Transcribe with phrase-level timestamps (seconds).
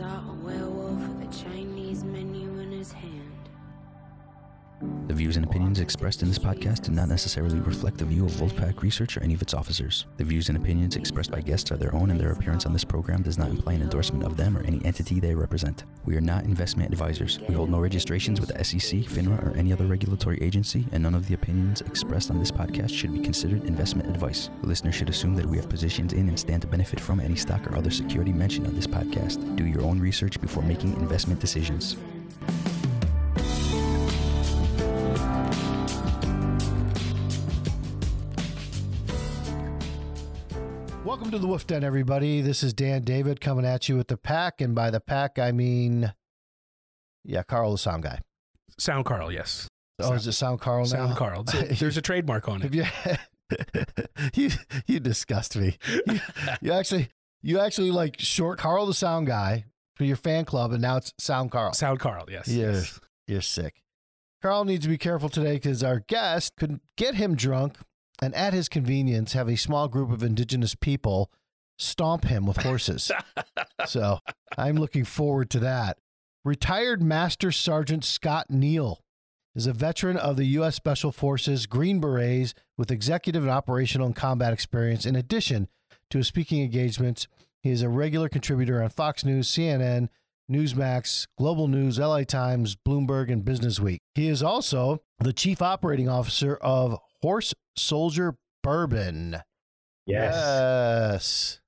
[0.00, 3.39] saw a werewolf with a Chinese menu in his hand.
[5.06, 8.32] The views and opinions expressed in this podcast do not necessarily reflect the view of
[8.32, 10.06] Wolfpack Research or any of its officers.
[10.16, 12.84] The views and opinions expressed by guests are their own, and their appearance on this
[12.84, 15.84] program does not imply an endorsement of them or any entity they represent.
[16.06, 17.40] We are not investment advisors.
[17.46, 21.14] We hold no registrations with the SEC, FINRA, or any other regulatory agency, and none
[21.14, 24.48] of the opinions expressed on this podcast should be considered investment advice.
[24.62, 27.66] Listeners should assume that we have positions in and stand to benefit from any stock
[27.70, 29.56] or other security mentioned on this podcast.
[29.56, 31.96] Do your own research before making investment decisions.
[41.30, 42.40] Welcome to the Wolf Den, everybody.
[42.40, 45.52] This is Dan David coming at you with the pack, and by the pack I
[45.52, 46.12] mean,
[47.24, 48.18] yeah, Carl the sound guy.
[48.80, 49.68] Sound Carl, yes.
[50.00, 50.86] Oh, is it Sound Carl now?
[50.86, 51.44] Sound Carl.
[51.70, 53.18] There's a trademark on it.
[54.34, 54.50] You,
[54.86, 55.78] you disgust me.
[56.08, 56.20] You,
[56.62, 57.10] you actually
[57.42, 61.14] you actually like short Carl the sound guy for your fan club, and now it's
[61.18, 61.74] Sound Carl.
[61.74, 62.48] Sound Carl, yes.
[62.48, 63.00] You're, yes.
[63.28, 63.84] you're sick.
[64.42, 67.76] Carl needs to be careful today because our guest could get him drunk
[68.22, 71.30] and at his convenience have a small group of indigenous people
[71.78, 73.10] stomp him with horses.
[73.86, 74.18] so
[74.56, 75.98] I'm looking forward to that.
[76.44, 79.00] Retired Master Sergeant Scott Neil
[79.54, 80.76] is a veteran of the U.S.
[80.76, 85.04] Special Forces Green Berets with executive and operational and combat experience.
[85.04, 85.68] In addition
[86.10, 87.26] to his speaking engagements,
[87.62, 90.08] he is a regular contributor on Fox News, CNN,
[90.50, 94.00] Newsmax, Global News, LA Times, Bloomberg, and Business Week.
[94.14, 99.38] He is also the chief operating officer of Horse Soldier Bourbon.
[100.06, 100.34] Yes.
[100.34, 101.60] Yes.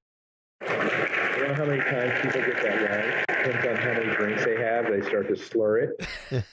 [0.63, 3.25] You know how many times people get that wrong?
[3.45, 4.87] Depends on how many drinks they have.
[4.87, 6.07] They start to slur it.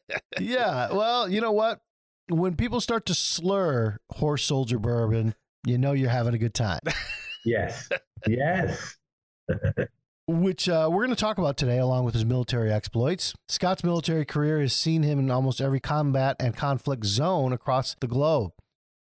[0.40, 0.92] yeah.
[0.92, 1.80] Well, you know what?
[2.28, 5.34] When people start to slur Horse Soldier Bourbon,
[5.66, 6.80] you know you're having a good time.
[7.44, 7.88] Yes.
[8.26, 8.96] Yes.
[10.26, 13.32] which uh, we're going to talk about today, along with his military exploits.
[13.48, 18.08] Scott's military career has seen him in almost every combat and conflict zone across the
[18.08, 18.52] globe.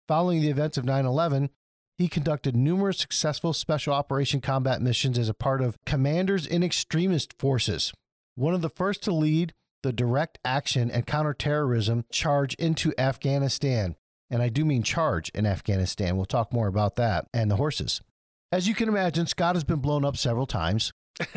[0.07, 1.50] Following the events of 9 11,
[1.97, 7.28] he conducted numerous successful special operation combat missions as a part of Commanders in Extremis
[7.38, 7.91] Forces,
[8.35, 9.53] one of the first to lead
[9.84, 13.95] the direct action and counterterrorism charge into Afghanistan.
[14.29, 16.16] And I do mean charge in Afghanistan.
[16.16, 18.01] We'll talk more about that and the horses.
[18.51, 20.94] As you can imagine, Scott has been blown up several times.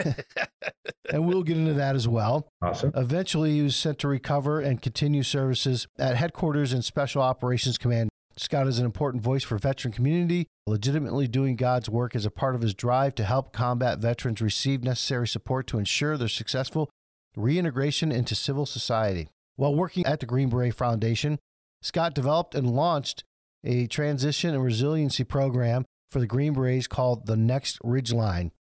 [1.11, 2.47] and we'll get into that as well.
[2.63, 2.93] Awesome.
[2.95, 8.11] Eventually, he was sent to recover and continue services at headquarters and Special Operations Command.
[8.41, 12.55] Scott is an important voice for veteran community, legitimately doing God's work as a part
[12.55, 16.89] of his drive to help combat veterans receive necessary support to ensure their successful
[17.37, 19.29] reintegration into civil society.
[19.57, 21.39] While working at the Green Beret Foundation,
[21.83, 23.25] Scott developed and launched
[23.63, 28.53] a transition and resiliency program for the Green Berets called the Next Ridgeline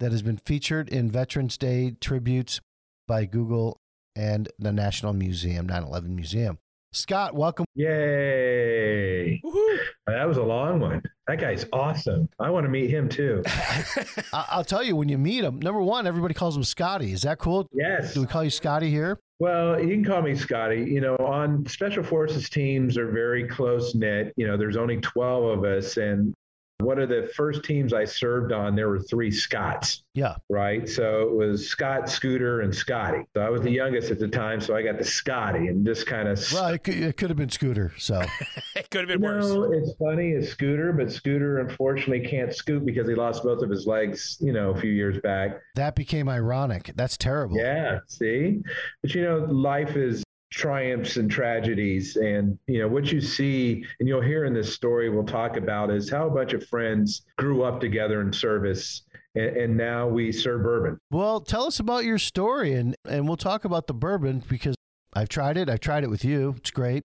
[0.00, 2.60] that has been featured in Veterans Day tributes
[3.06, 3.76] by Google
[4.16, 6.58] and the National Museum, 9 11 Museum.
[6.92, 7.66] Scott, welcome.
[7.74, 9.40] Yay.
[9.44, 9.78] Woohoo.
[10.06, 11.02] That was a long one.
[11.26, 12.28] That guy's awesome.
[12.38, 13.42] I want to meet him too.
[14.32, 17.12] I'll tell you, when you meet him, number one, everybody calls him Scotty.
[17.12, 17.68] Is that cool?
[17.72, 18.14] Yes.
[18.14, 19.20] Do we call you Scotty here?
[19.38, 20.80] Well, you can call me Scotty.
[20.90, 24.32] You know, on special forces teams are very close knit.
[24.36, 25.98] You know, there's only 12 of us.
[25.98, 26.34] And
[26.80, 30.04] one of the first teams I served on, there were three Scots.
[30.14, 30.36] Yeah.
[30.48, 30.88] right?
[30.88, 33.24] So it was Scott, Scooter, and Scotty.
[33.34, 36.06] So I was the youngest at the time, so I got the Scotty, and just
[36.06, 36.44] kind of.
[36.52, 37.92] Well, it could, it could have been Scooter.
[37.98, 38.20] So,
[38.76, 39.44] it could have been worse.
[39.48, 43.70] No, it's funny, it's Scooter, but Scooter unfortunately can't scoot because he lost both of
[43.70, 45.60] his legs, you know, a few years back.
[45.74, 46.92] that became ironic.
[46.96, 47.56] That's terrible.
[47.56, 48.60] Yeah, see?
[49.02, 52.16] But you know, life is triumphs and tragedies.
[52.16, 55.90] And, you know, what you see, and you'll hear in this story we'll talk about,
[55.90, 59.02] is how a bunch of friends grew up together in service.
[59.34, 60.98] And, and now we serve bourbon.
[61.10, 64.74] Well, tell us about your story, and, and we'll talk about the bourbon because
[65.14, 65.68] I've tried it.
[65.68, 66.54] I've tried it with you.
[66.58, 67.02] It's great.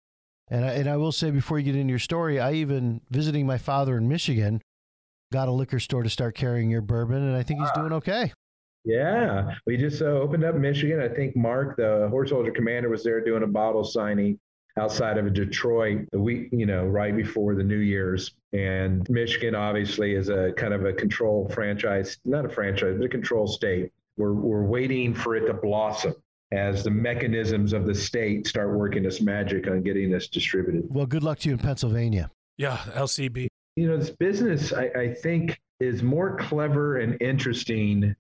[0.50, 3.48] And I, and I will say before you get into your story, I even visiting
[3.48, 4.62] my father in Michigan,
[5.32, 7.80] got a liquor store to start carrying your bourbon, and I think he's ah.
[7.80, 8.34] doing okay.
[8.84, 11.00] Yeah, we just uh, opened up Michigan.
[11.00, 14.40] I think Mark, the horse soldier commander, was there doing a bottle signing
[14.78, 18.32] outside of Detroit the week, you know, right before the New Year's.
[18.54, 23.10] And Michigan obviously is a kind of a control franchise, not a franchise, but a
[23.10, 23.92] control state.
[24.18, 26.16] We're we're waiting for it to blossom
[26.52, 30.84] as the mechanisms of the state start working this magic on getting this distributed.
[30.90, 32.30] Well, good luck to you in Pennsylvania.
[32.58, 33.48] Yeah, LCB.
[33.78, 38.16] You know, this business I, I think is more clever and interesting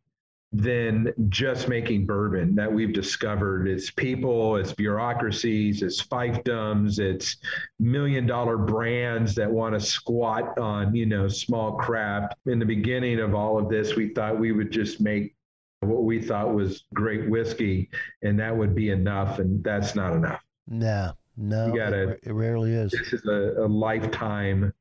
[0.53, 3.67] than just making bourbon that we've discovered.
[3.69, 7.37] It's people, it's bureaucracies, it's fiefdoms, it's
[7.79, 12.35] million dollar brands that want to squat on, you know, small craft.
[12.47, 15.35] In the beginning of all of this, we thought we would just make
[15.79, 17.89] what we thought was great whiskey,
[18.21, 19.39] and that would be enough.
[19.39, 20.41] And that's not enough.
[20.67, 22.91] No, no, You gotta- it, it rarely is.
[22.91, 24.73] This is a, a lifetime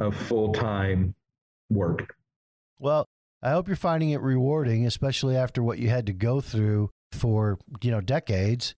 [0.00, 1.14] of full time
[1.70, 2.12] work.
[2.80, 3.08] Well,
[3.42, 7.58] I hope you're finding it rewarding, especially after what you had to go through for
[7.82, 8.74] you know decades.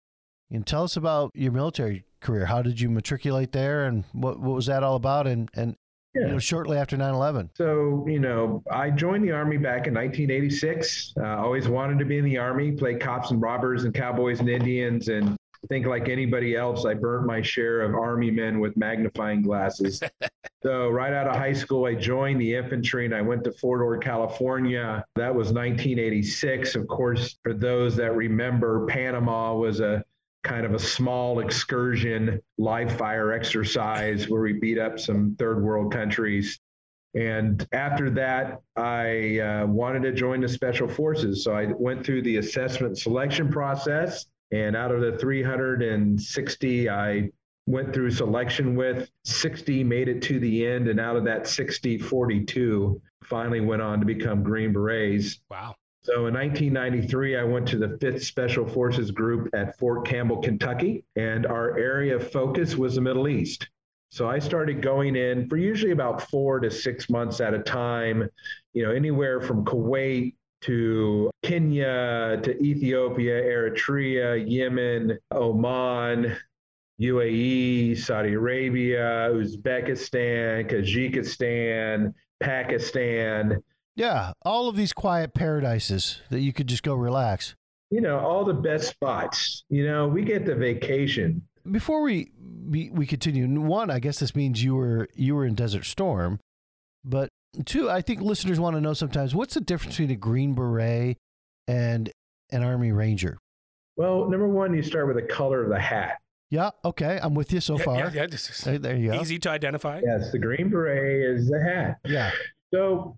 [0.51, 2.47] And tell us about your military career.
[2.47, 5.27] How did you matriculate there, and what what was that all about?
[5.27, 5.77] And and
[6.15, 7.51] you know, shortly after 9/11.
[7.55, 11.15] So, you know, I joined the Army back in 1986.
[11.19, 14.49] Uh, always wanted to be in the Army, play cops and robbers and cowboys and
[14.49, 15.09] Indians.
[15.09, 15.37] And
[15.69, 20.01] think, like anybody else, I burnt my share of Army men with magnifying glasses.
[20.63, 23.81] so, right out of high school, I joined the infantry and I went to Fort
[23.81, 25.05] Ord, California.
[25.17, 26.75] That was 1986.
[26.75, 30.05] Of course, for those that remember, Panama was a
[30.45, 35.91] kind of a small excursion live fire exercise where we beat up some third world
[35.93, 36.61] countries.
[37.15, 41.45] And after that, I uh, wanted to join the special forces.
[41.45, 44.27] So I went through the assessment selection process.
[44.53, 47.31] And out of the 360, I
[47.67, 50.89] went through selection with 60, made it to the end.
[50.89, 55.41] And out of that 60, 42 finally went on to become Green Berets.
[55.51, 55.75] Wow.
[56.03, 61.03] So in 1993, I went to the 5th Special Forces Group at Fort Campbell, Kentucky,
[61.17, 63.69] and our area of focus was the Middle East.
[64.11, 68.29] So I started going in for usually about four to six months at a time,
[68.75, 76.37] you know, anywhere from Kuwait to Kenya to Ethiopia, Eritrea, Yemen, Oman,
[77.01, 83.63] UAE, Saudi Arabia, Uzbekistan, Kazakhstan, Pakistan,
[83.97, 87.55] Yeah, all of these quiet paradises that you could just go relax.
[87.91, 89.65] you know, all the best spots.
[89.69, 91.43] You know, we get the vacation.
[91.71, 92.31] Before we
[92.67, 96.41] we, continue, one, I guess this means you were you were in Desert Storm,
[97.05, 97.29] but
[97.65, 101.17] two, I think listeners want to know sometimes what's the difference between a Green Beret
[101.69, 102.11] and
[102.51, 103.39] an Army Ranger.
[103.97, 106.19] Well, number one, you start with the color of the hat.
[106.51, 107.97] Yeah, okay, I'm with you so Yeah, far.
[107.99, 109.21] Yeah, yeah, this There, there you go.
[109.21, 110.01] easy to identify.
[110.05, 111.99] Yes, the green beret is the hat.
[112.05, 112.31] Yeah,
[112.73, 113.17] So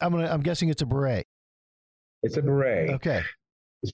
[0.00, 0.28] I'm gonna.
[0.28, 1.26] I'm guessing it's a beret.
[2.22, 2.90] it's a beret.
[2.90, 3.22] Okay.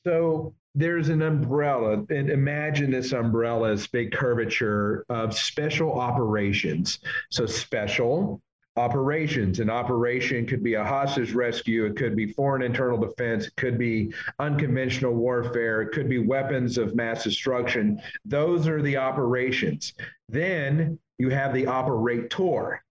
[0.06, 7.00] So there's an umbrella, and imagine this umbrella is big curvature of special operations.
[7.31, 8.40] So special
[8.76, 9.61] operations.
[9.61, 13.79] An operation could be a hostage rescue, it could be foreign internal defense, it could
[13.79, 18.00] be unconventional warfare, it could be weapons of mass destruction.
[18.25, 19.94] Those are the operations.
[20.29, 22.82] Then you have the operator.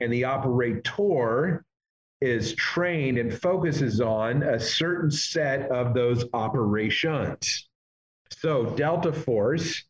[0.00, 1.64] And the operator
[2.20, 7.68] is trained and focuses on a certain set of those operations.
[8.30, 9.84] So, Delta Force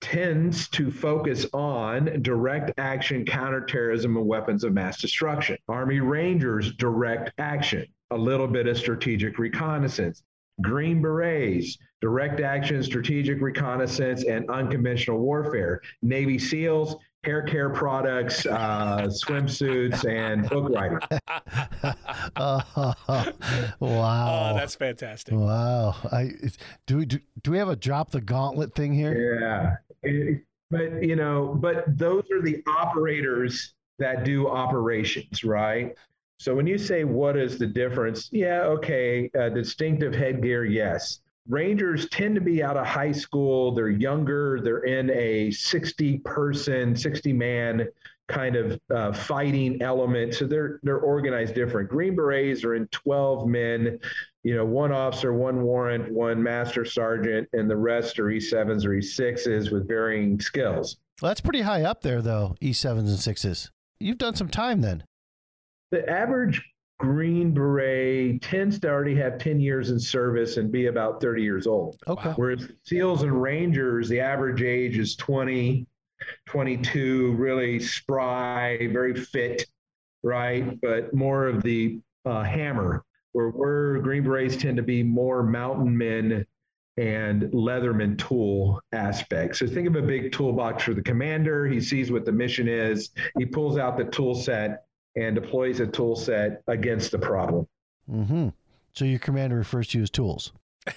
[0.00, 5.56] tends to focus on direct action counterterrorism and weapons of mass destruction.
[5.68, 10.22] Army Rangers, direct action, a little bit of strategic reconnaissance.
[10.60, 15.80] Green Berets, direct action, strategic reconnaissance, and unconventional warfare.
[16.02, 20.98] Navy SEALs, hair care products, uh, swimsuits, and book writing.
[22.36, 22.94] oh,
[23.80, 24.52] wow.
[24.52, 25.34] Oh, that's fantastic.
[25.34, 25.94] wow.
[26.10, 26.30] I
[26.86, 29.38] do we do, do we have a drop the gauntlet thing here?
[29.40, 29.76] Yeah.
[30.02, 35.94] But, you know, but those are the operators that do operations, right?
[36.38, 38.28] So when you say what is the difference?
[38.30, 41.20] Yeah, okay, uh, distinctive headgear, yes.
[41.48, 43.72] Rangers tend to be out of high school.
[43.72, 44.60] They're younger.
[44.60, 47.88] They're in a 60 person, 60 man
[48.28, 50.34] kind of uh, fighting element.
[50.34, 51.88] So they're they're organized different.
[51.88, 53.98] Green Berets are in 12 men,
[54.44, 58.90] you know, one officer, one warrant, one master sergeant, and the rest are E7s or
[58.90, 60.98] E6s with varying skills.
[61.20, 62.54] Well, that's pretty high up there, though.
[62.60, 63.70] E sevens and sixes.
[63.98, 65.02] You've done some time then.
[65.90, 66.62] The average
[66.98, 71.66] Green Beret tends to already have 10 years in service and be about 30 years
[71.66, 71.96] old.
[72.06, 72.30] Okay.
[72.30, 75.86] Whereas SEALs and Rangers, the average age is 20,
[76.46, 79.66] 22, really spry, very fit,
[80.22, 80.80] right?
[80.80, 85.96] But more of the uh, hammer, where we're Green Berets tend to be more mountain
[85.96, 86.46] men
[86.96, 89.60] and Leatherman tool aspects.
[89.60, 91.66] So think of a big toolbox for the commander.
[91.66, 93.10] He sees what the mission is.
[93.38, 94.84] He pulls out the tool set
[95.16, 97.68] and deploys a tool set against the problem.
[98.10, 98.48] Mm-hmm.
[98.94, 100.52] So your commander refers to you as tools.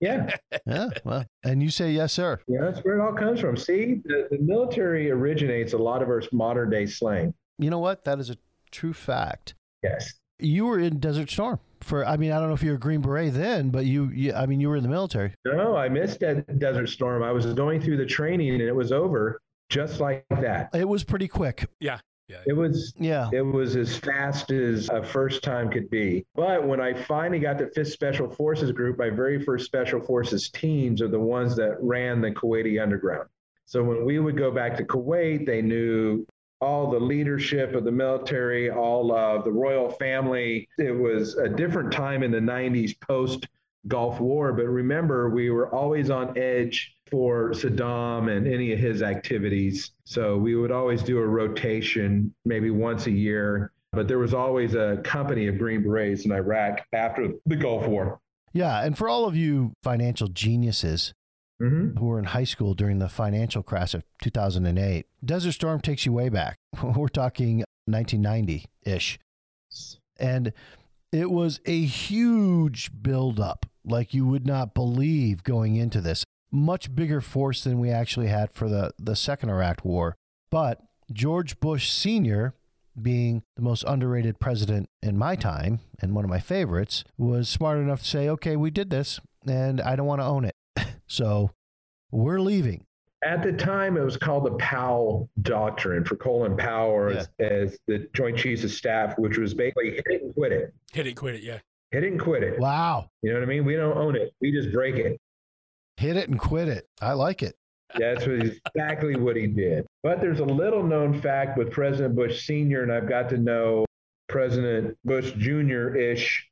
[0.00, 0.30] Yeah.
[0.66, 0.88] Yeah.
[1.04, 2.38] Well, and you say yes, sir.
[2.46, 3.56] Yeah, that's where it all comes from.
[3.56, 7.34] See, the, the military originates a lot of our modern day slang.
[7.58, 8.04] You know what?
[8.04, 8.36] That is a
[8.70, 9.54] true fact.
[9.82, 10.14] Yes.
[10.38, 12.06] You were in Desert Storm for.
[12.06, 14.10] I mean, I don't know if you were a Green Beret then, but you.
[14.10, 15.34] you I mean, you were in the military.
[15.44, 17.22] No, I missed that Desert Storm.
[17.22, 20.70] I was going through the training and it was over just like that.
[20.74, 21.68] It was pretty quick.
[21.78, 21.98] Yeah.
[22.30, 22.36] Yeah.
[22.46, 23.28] It was Yeah.
[23.32, 26.24] it was as fast as a first time could be.
[26.34, 30.48] But when I finally got to Fifth Special Forces Group, my very first Special Forces
[30.50, 33.28] teams are the ones that ran the Kuwaiti Underground.
[33.66, 36.24] So when we would go back to Kuwait, they knew
[36.60, 40.68] all the leadership of the military, all of the royal family.
[40.78, 43.46] It was a different time in the 90s post
[43.88, 44.52] Gulf War.
[44.52, 49.92] But remember, we were always on edge for Saddam and any of his activities.
[50.04, 53.72] So we would always do a rotation, maybe once a year.
[53.92, 58.20] But there was always a company of Green Berets in Iraq after the Gulf War.
[58.52, 58.84] Yeah.
[58.84, 61.12] And for all of you financial geniuses
[61.58, 66.06] hmm who were in high school during the financial crash of 2008, Desert Storm takes
[66.06, 66.56] you way back.
[66.82, 69.18] We're talking 1990 ish.
[70.18, 70.52] And
[71.12, 76.24] it was a huge buildup, like you would not believe going into this.
[76.52, 80.16] Much bigger force than we actually had for the, the second Iraq war.
[80.50, 80.80] But
[81.12, 82.54] George Bush Sr.,
[83.00, 87.78] being the most underrated president in my time and one of my favorites, was smart
[87.78, 90.56] enough to say, okay, we did this and I don't want to own it.
[91.06, 91.50] so
[92.10, 92.84] we're leaving.
[93.22, 97.78] At the time, it was called the Powell Doctrine for Colin Powell, or as, as
[97.86, 100.74] the Joint Chiefs of Staff, which was basically hit it and quit it.
[100.92, 101.42] Hit it, quit it.
[101.42, 101.58] Yeah.
[101.90, 102.58] Hit it and quit it.
[102.58, 103.10] Wow.
[103.20, 103.66] You know what I mean?
[103.66, 104.32] We don't own it.
[104.40, 105.20] We just break it.
[106.00, 106.88] Hit it and quit it.
[107.02, 107.56] I like it.
[107.98, 109.84] That's what, exactly what he did.
[110.02, 113.84] But there's a little known fact with President Bush Sr., and I've got to know
[114.26, 115.94] President Bush Jr.
[115.96, 116.48] ish,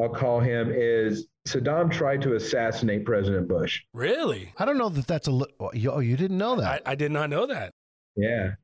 [0.00, 3.80] I'll call him, is Saddam tried to assassinate President Bush.
[3.94, 4.52] Really?
[4.58, 5.32] I don't know that that's a.
[5.32, 6.82] Li- oh, you, oh, you didn't know that.
[6.84, 7.70] I, I did not know that.
[8.16, 8.54] Yeah.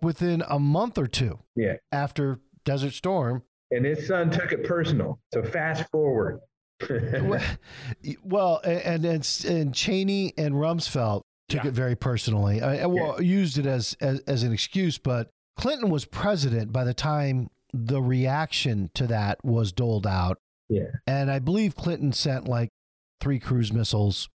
[0.00, 1.74] Within a month or two Yeah.
[1.92, 5.20] after Desert Storm, And his son took it personal.
[5.34, 6.40] So fast forward.
[8.24, 11.68] well, and and and Cheney and Rumsfeld took Yeah.
[11.68, 12.60] it very personally.
[12.62, 16.84] I, I- well, used it as, as as an excuse, but Clinton was president by
[16.84, 20.84] the time the reaction to that was doled out, yeah.
[21.06, 22.70] and I believe Clinton sent like
[23.20, 24.28] three cruise missiles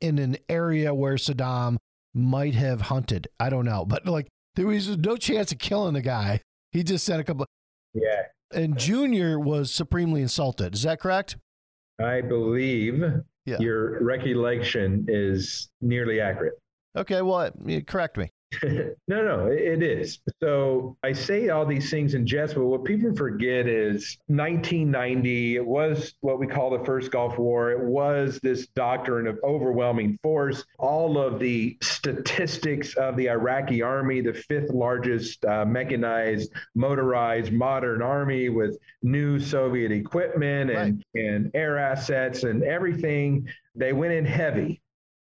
[0.00, 1.76] in an area where Saddam
[2.14, 3.28] might have hunted.
[3.40, 6.42] I don't know, but like there was no chance of killing the guy.
[6.72, 7.46] He just sent a couple.
[7.94, 8.22] Yeah.
[8.52, 10.74] And Junior was supremely insulted.
[10.74, 11.36] Is that correct?
[12.02, 13.02] I believe
[13.46, 13.58] Yeah.
[13.58, 16.54] your recollection is nearly accurate.
[16.96, 17.50] Okay, well,
[17.86, 18.30] correct me.
[18.64, 20.18] no, no, it is.
[20.42, 25.64] So I say all these things in jest, but what people forget is 1990, it
[25.64, 27.70] was what we call the first Gulf War.
[27.70, 30.64] It was this doctrine of overwhelming force.
[30.78, 38.02] All of the statistics of the Iraqi army, the fifth largest uh, mechanized, motorized, modern
[38.02, 44.79] army with new Soviet equipment and, and air assets and everything, they went in heavy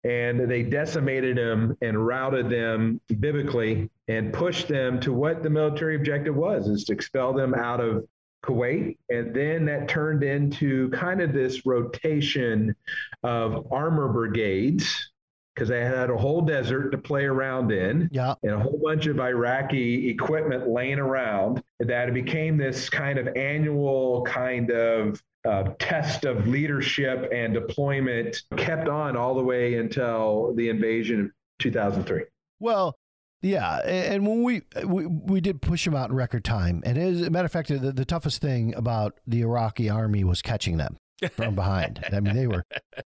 [0.05, 5.97] and they decimated them and routed them biblically and pushed them to what the military
[5.97, 8.07] objective was is to expel them out of
[8.45, 8.99] Kuwait.
[9.09, 12.77] And then that turned into kind of this rotation
[13.23, 15.11] of armor brigades
[15.55, 18.35] because they had a whole desert to play around in Yeah.
[18.43, 23.29] and a whole bunch of Iraqi equipment laying around that it became this kind of
[23.37, 30.55] annual kind of uh, test of leadership and deployment kept on all the way until
[30.57, 31.31] the invasion of
[31.61, 32.23] 2003.
[32.61, 32.97] Well,
[33.43, 37.21] yeah, and when we we, we did push them out in record time, and as
[37.21, 40.97] a matter of fact, the, the toughest thing about the Iraqi army was catching them
[41.33, 42.03] from behind.
[42.11, 42.65] I mean, they were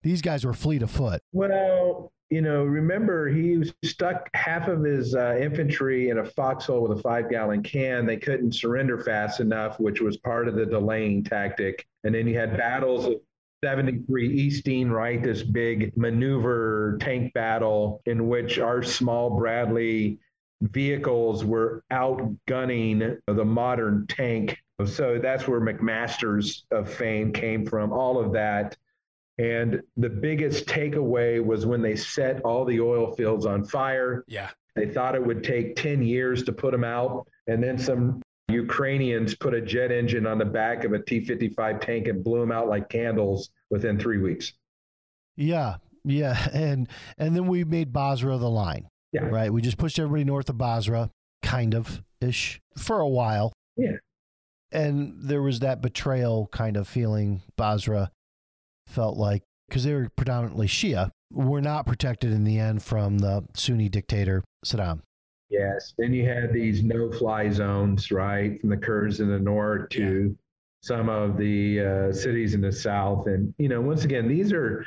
[0.02, 1.22] these guys were fleet of foot.
[1.32, 6.98] Well, you know, remember he stuck half of his uh, infantry in a foxhole with
[6.98, 8.04] a five gallon can.
[8.04, 11.86] They couldn't surrender fast enough, which was part of the delaying tactic.
[12.04, 13.14] And then you had battles of
[13.64, 15.22] 73 Easting, right?
[15.22, 20.18] This big maneuver tank battle in which our small Bradley
[20.60, 24.58] vehicles were outgunning the modern tank.
[24.84, 28.76] So that's where McMaster's of fame came from, all of that.
[29.38, 34.24] And the biggest takeaway was when they set all the oil fields on fire.
[34.26, 34.50] Yeah.
[34.74, 37.28] They thought it would take 10 years to put them out.
[37.46, 41.80] And then some Ukrainians put a jet engine on the back of a T 55
[41.80, 44.52] tank and blew them out like candles within three weeks.
[45.36, 48.88] Yeah, yeah, and and then we made Basra the line.
[49.12, 49.22] Yeah.
[49.22, 49.52] Right.
[49.52, 51.10] We just pushed everybody north of Basra,
[51.42, 53.52] kind of ish, for a while.
[53.76, 53.96] Yeah.
[54.70, 57.40] And there was that betrayal kind of feeling.
[57.56, 58.10] Basra
[58.88, 63.44] felt like because they were predominantly Shia, were not protected in the end from the
[63.54, 65.02] Sunni dictator Saddam.
[65.50, 65.94] Yes.
[65.98, 70.36] Then you had these no fly zones, right, from the Kurds in the north to
[70.82, 73.26] some of the uh, cities in the south.
[73.26, 74.86] And, you know, once again, these are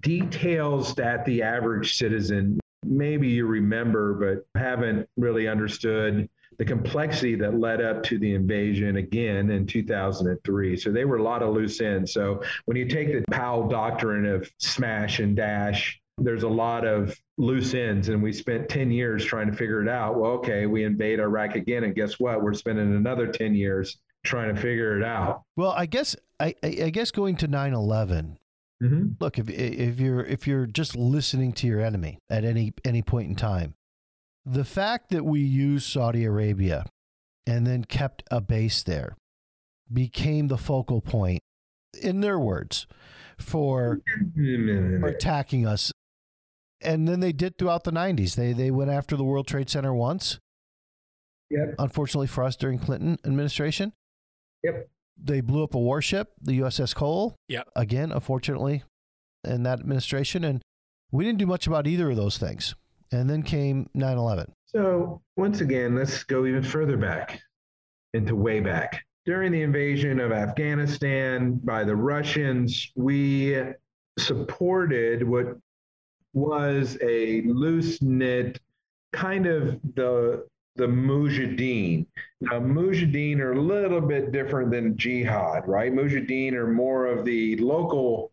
[0.00, 6.28] details that the average citizen maybe you remember, but haven't really understood.
[6.58, 10.76] The complexity that led up to the invasion again in 2003.
[10.76, 12.12] So they were a lot of loose ends.
[12.12, 17.16] So when you take the Powell doctrine of smash and dash, there's a lot of
[17.36, 20.82] loose ends and we spent 10 years trying to figure it out well okay we
[20.82, 25.04] invade iraq again and guess what we're spending another 10 years trying to figure it
[25.04, 28.36] out Well, I guess I, I guess going to 9/11.
[28.82, 29.06] mm-hmm.
[29.20, 33.28] Look, if if you're if you're just listening to your enemy at any any point
[33.28, 33.74] in time,
[34.50, 36.86] the fact that we used Saudi Arabia
[37.46, 39.16] and then kept a base there
[39.92, 41.40] became the focal point,
[42.00, 42.86] in their words,
[43.38, 44.00] for
[44.34, 45.92] for attacking us.
[46.80, 48.36] And then they did throughout the 90s.
[48.36, 50.38] They they went after the World Trade Center once.
[51.50, 51.74] Yep.
[51.78, 53.92] Unfortunately for us during Clinton administration.
[54.62, 54.88] Yep.
[55.20, 57.34] They blew up a warship, the USS Cole.
[57.48, 57.68] Yep.
[57.74, 58.84] Again, unfortunately,
[59.44, 60.44] in that administration.
[60.44, 60.62] And
[61.10, 62.74] we didn't do much about either of those things.
[63.12, 64.52] And then came 9 11.
[64.66, 67.40] So, once again, let's go even further back
[68.14, 69.04] into way back.
[69.24, 73.62] During the invasion of Afghanistan by the Russians, we
[74.18, 75.56] supported what
[76.32, 78.60] was a loose knit
[79.12, 80.46] kind of the
[80.76, 82.06] the mujahideen.
[82.40, 85.92] Now, mujahideen are a little bit different than jihad, right?
[85.92, 88.30] Mujahideen are more of the local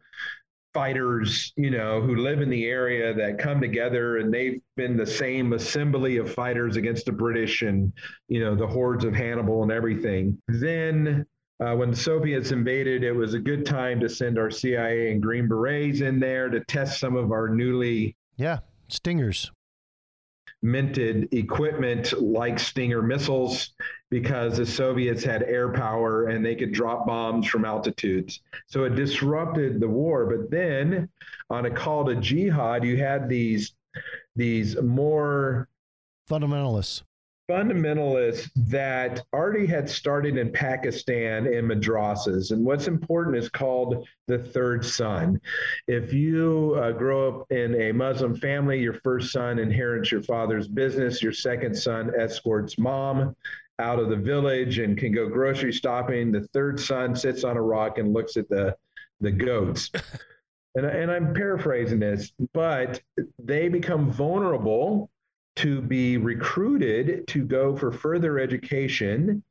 [0.76, 5.08] fighters, you know, who live in the area that come together and they've been the
[5.08, 7.94] same assembly of fighters against the British and,
[8.28, 10.38] you know, the hordes of Hannibal and everything.
[10.50, 11.26] Then
[11.64, 15.24] uh, when the Soviets invaded, it was a good time to send our CIA and
[15.24, 18.60] Green Berets in there to test some of our newly Yeah.
[18.90, 19.52] Stingers.
[20.66, 23.72] Minted equipment like Stinger missiles
[24.10, 28.42] because the Soviets had air power and they could drop bombs from altitudes.
[28.66, 30.26] So it disrupted the war.
[30.26, 31.08] But then
[31.52, 33.74] on a call to jihad, you had these
[34.36, 35.70] these more
[36.30, 37.04] Fundamentalists.
[37.50, 42.52] Fundamentalists that already had started in Pakistan in madrasas.
[42.52, 45.40] And what's important is called the third son.
[45.88, 50.68] If you uh, grow up in a Muslim family, your first son inherits your father's
[50.68, 53.36] business, your second son escorts mom
[53.78, 56.32] out of the village and can go grocery shopping.
[56.32, 58.76] The third son sits on a rock and looks at the,
[59.22, 59.92] the goats.
[60.76, 63.02] and, and I'm paraphrasing this, but
[63.38, 65.10] they become vulnerable
[65.58, 69.44] to be recruited to go for further education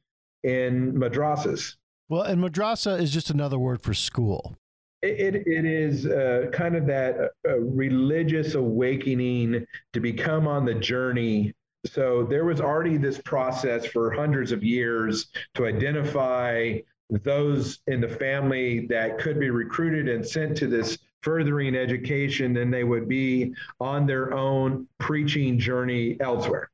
[0.43, 1.77] in madrasas.
[2.09, 4.57] Well, and madrasa is just another word for school.
[5.03, 10.75] It, it, it is uh, kind of that uh, religious awakening to become on the
[10.75, 11.55] journey.
[11.87, 16.79] So there was already this process for hundreds of years to identify
[17.11, 22.71] those in the family that could be recruited and sent to this furthering education, than
[22.71, 26.71] they would be on their own preaching journey elsewhere.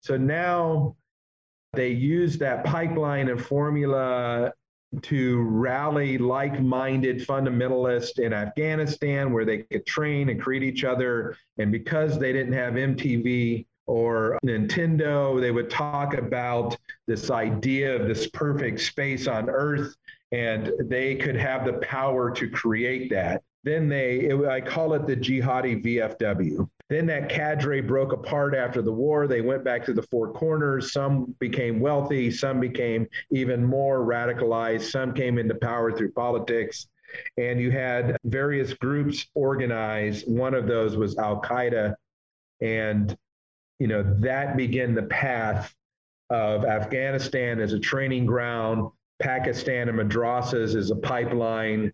[0.00, 0.96] So now
[1.72, 4.52] they use that pipeline and formula
[5.00, 11.36] to rally like minded fundamentalists in Afghanistan where they could train and create each other.
[11.58, 18.06] And because they didn't have MTV or Nintendo, they would talk about this idea of
[18.06, 19.96] this perfect space on earth
[20.30, 23.42] and they could have the power to create that.
[23.64, 26.68] Then they, it, I call it the jihadi VFW.
[26.88, 29.26] Then that cadre broke apart after the war.
[29.26, 30.92] They went back to the four corners.
[30.92, 36.88] Some became wealthy, some became even more radicalized, some came into power through politics.
[37.36, 40.26] And you had various groups organized.
[40.26, 41.94] One of those was Al Qaeda.
[42.60, 43.16] And,
[43.78, 45.74] you know, that began the path
[46.30, 51.92] of Afghanistan as a training ground, Pakistan and madrasas as a pipeline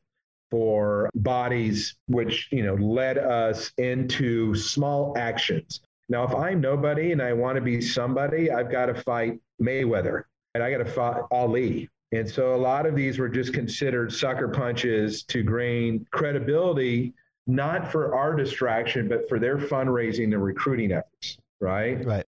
[0.50, 5.80] for bodies, which you know led us into small actions.
[6.08, 10.24] Now, if I'm nobody and I want to be somebody, I've got to fight Mayweather
[10.54, 11.88] and I got to fight Ali.
[12.12, 17.12] And so a lot of these were just considered sucker punches to gain credibility,
[17.46, 22.02] not for our distraction, but for their fundraising and recruiting efforts, right?
[22.04, 22.24] Right.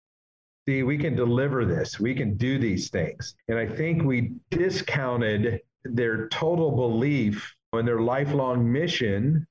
[0.68, 3.34] See, we can deliver this, we can do these things.
[3.48, 9.46] And I think we discounted their total belief in their lifelong mission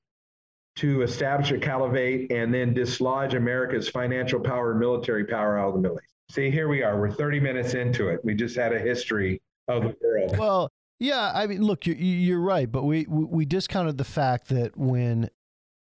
[0.76, 5.74] to establish a caliphate and then dislodge America's financial power and military power out of
[5.74, 6.34] the Middle East.
[6.34, 7.00] See, here we are.
[7.00, 8.20] We're 30 minutes into it.
[8.24, 10.38] We just had a history of the world.
[10.38, 14.76] Well, yeah, I mean, look, you're, you're right, but we we discounted the fact that
[14.76, 15.30] when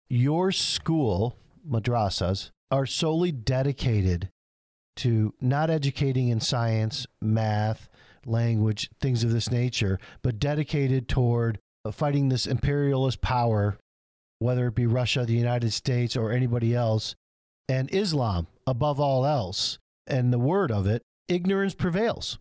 [0.10, 4.30] your school madrasas are solely dedicated
[4.98, 7.90] to not educating in science, math,
[8.26, 11.60] language, things of this nature, but dedicated toward
[11.92, 13.78] fighting this imperialist power,
[14.40, 17.16] whether it be Russia, the United States, or anybody else,
[17.70, 19.78] and Islam above all else.
[20.08, 22.38] And the word of it ignorance prevails.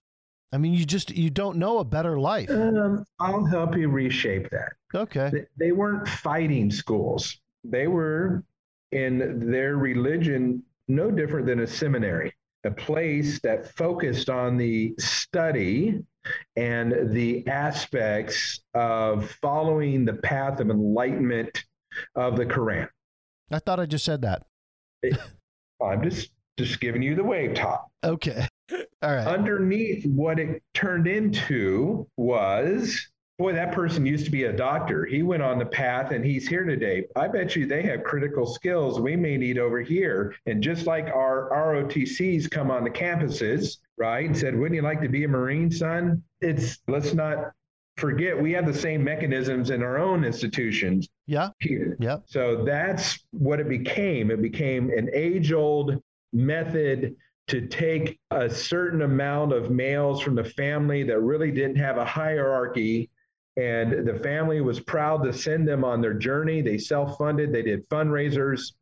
[0.53, 2.51] I mean, you just you don't know a better life.
[2.51, 4.73] Um, I'll help you reshape that.
[4.95, 5.31] Okay.
[5.33, 7.39] They- They weren't fighting schools.
[7.65, 8.45] They were
[8.93, 12.33] in their religion no different than a seminary,
[12.65, 16.01] a place that focused on the study
[16.57, 21.65] and the aspects of following the path of enlightenment
[22.15, 22.89] of the Quran.
[23.51, 24.43] I thought I just said that.
[25.83, 27.91] I'm just just giving you the wave top.
[28.03, 28.47] Okay.
[29.03, 29.27] All right.
[29.27, 33.07] underneath what it turned into was
[33.39, 36.47] boy that person used to be a doctor he went on the path and he's
[36.47, 40.63] here today i bet you they have critical skills we may need over here and
[40.63, 45.09] just like our rotcs come on the campuses right and said wouldn't you like to
[45.09, 47.51] be a marine son it's let's not
[47.97, 51.49] forget we have the same mechanisms in our own institutions Yeah.
[51.61, 52.23] here Yep.
[52.27, 54.31] so that's what it became.
[54.33, 56.01] It became an age old
[56.33, 57.15] method
[57.47, 62.05] to take a certain amount of males from the family that really didn't have a
[62.05, 63.11] hierarchy.
[63.57, 66.61] And the family was proud to send them on their journey.
[66.61, 68.73] They self funded, they did fundraisers.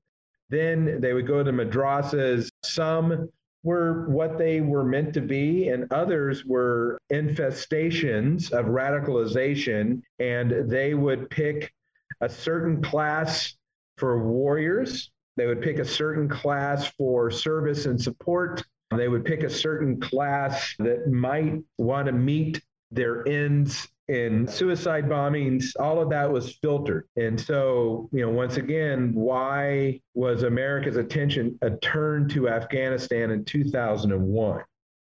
[0.48, 2.48] Then they would go to madrasas.
[2.64, 3.28] Some
[3.64, 10.02] were what they were meant to be, and others were infestations of radicalization.
[10.18, 11.72] And they would pick
[12.20, 13.54] a certain class
[13.98, 15.10] for warriors.
[15.36, 18.64] They would pick a certain class for service and support.
[18.96, 25.08] They would pick a certain class that might want to meet their ends in suicide
[25.08, 25.72] bombings.
[25.80, 27.08] All of that was filtered.
[27.16, 33.44] And so, you know, once again, why was America's attention uh, turned to Afghanistan in
[33.46, 34.62] 2001?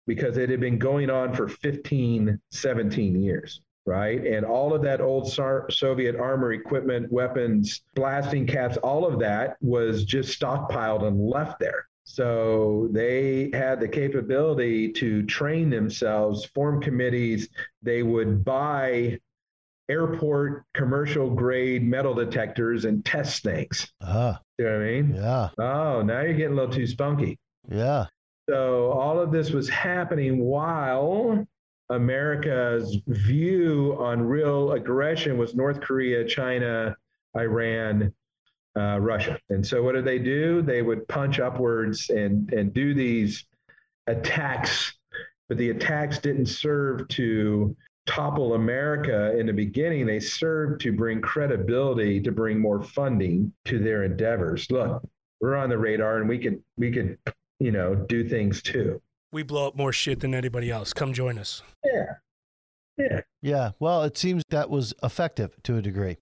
[0.07, 4.27] Because it had been going on for 15, 17 years right?
[4.27, 10.03] And all of that old Soviet armor equipment, weapons, blasting caps, all of that was
[10.03, 11.87] just stockpiled and left there.
[12.09, 17.49] So they had the capability to train themselves, form committees.
[17.81, 19.19] They would buy
[19.89, 23.91] airport commercial grade metal detectors and test things.
[24.01, 24.39] Ah.
[24.57, 25.15] You know what I mean?
[25.15, 25.49] yeah.
[25.59, 27.37] Oh, now you're getting a little too spunky.
[27.69, 28.05] Yeah.
[28.49, 31.45] So all of this was happening while
[31.89, 36.95] America's view on real aggression was North Korea, China,
[37.35, 38.13] Iran,
[38.77, 39.39] uh, Russia.
[39.49, 40.61] And so what did they do?
[40.61, 43.45] They would punch upwards and and do these
[44.07, 44.93] attacks,
[45.49, 50.05] but the attacks didn't serve to topple America in the beginning.
[50.05, 54.69] They served to bring credibility, to bring more funding to their endeavors.
[54.71, 55.03] Look,
[55.41, 57.17] we're on the radar, and we could we could
[57.59, 59.01] you know do things too.
[59.31, 60.93] We blow up more shit than anybody else.
[60.93, 61.61] Come join us.
[61.83, 62.13] Yeah.
[62.97, 63.21] Yeah.
[63.41, 63.71] Yeah.
[63.79, 66.17] Well, it seems that was effective to a degree.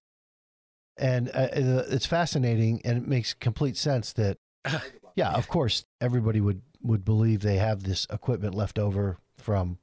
[0.98, 4.38] And uh, uh, it's fascinating and it makes complete sense that,
[5.16, 9.78] yeah, of course, everybody would, would believe they have this equipment left over from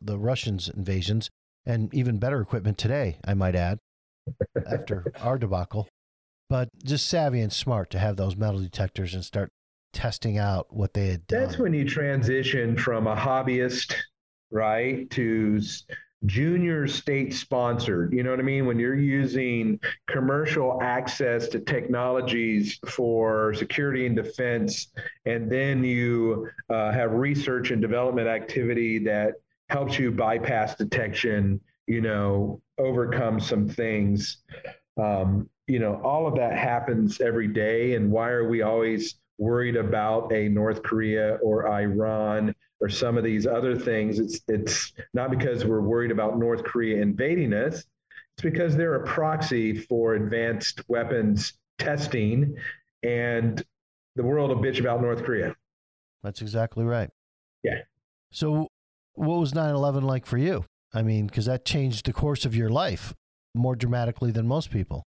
[0.00, 1.30] the Russians' invasions
[1.66, 3.78] and even better equipment today, I might add,
[4.66, 5.88] after our debacle.
[6.48, 9.50] But just savvy and smart to have those metal detectors and start
[9.92, 11.42] testing out what they had done.
[11.42, 13.94] That's when you transition from a hobbyist,
[14.50, 15.84] right, to s-
[16.26, 18.12] junior state sponsored.
[18.12, 18.66] You know what I mean?
[18.66, 19.78] When you're using
[20.08, 24.88] commercial access to technologies for security and defense,
[25.26, 29.34] and then you uh, have research and development activity that
[29.68, 34.38] helps you bypass detection, you know, overcome some things.
[34.96, 37.94] Um, you know, all of that happens every day.
[37.94, 43.24] And why are we always worried about a North Korea or Iran or some of
[43.24, 44.18] these other things?
[44.18, 47.84] It's it's not because we're worried about North Korea invading us.
[48.36, 52.56] It's because they're a proxy for advanced weapons testing,
[53.02, 53.64] and
[54.16, 55.54] the world will bitch about North Korea.
[56.22, 57.10] That's exactly right.
[57.62, 57.80] Yeah.
[58.30, 58.68] So,
[59.14, 60.64] what was 9 11 like for you?
[60.92, 63.14] I mean, because that changed the course of your life
[63.54, 65.04] more dramatically than most people.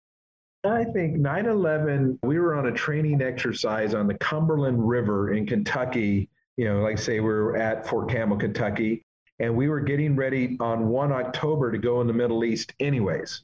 [0.63, 5.47] I think 9 11, we were on a training exercise on the Cumberland River in
[5.47, 6.29] Kentucky.
[6.61, 9.01] You know, like say we're at Fort Campbell, Kentucky,
[9.39, 13.41] and we were getting ready on 1 October to go in the Middle East, anyways.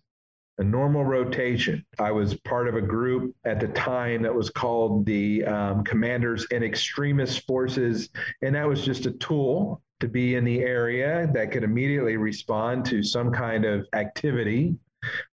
[0.59, 1.83] A normal rotation.
[1.97, 6.45] I was part of a group at the time that was called the um, Commanders
[6.51, 8.09] and Extremis Forces,
[8.43, 12.85] and that was just a tool to be in the area that could immediately respond
[12.85, 14.75] to some kind of activity,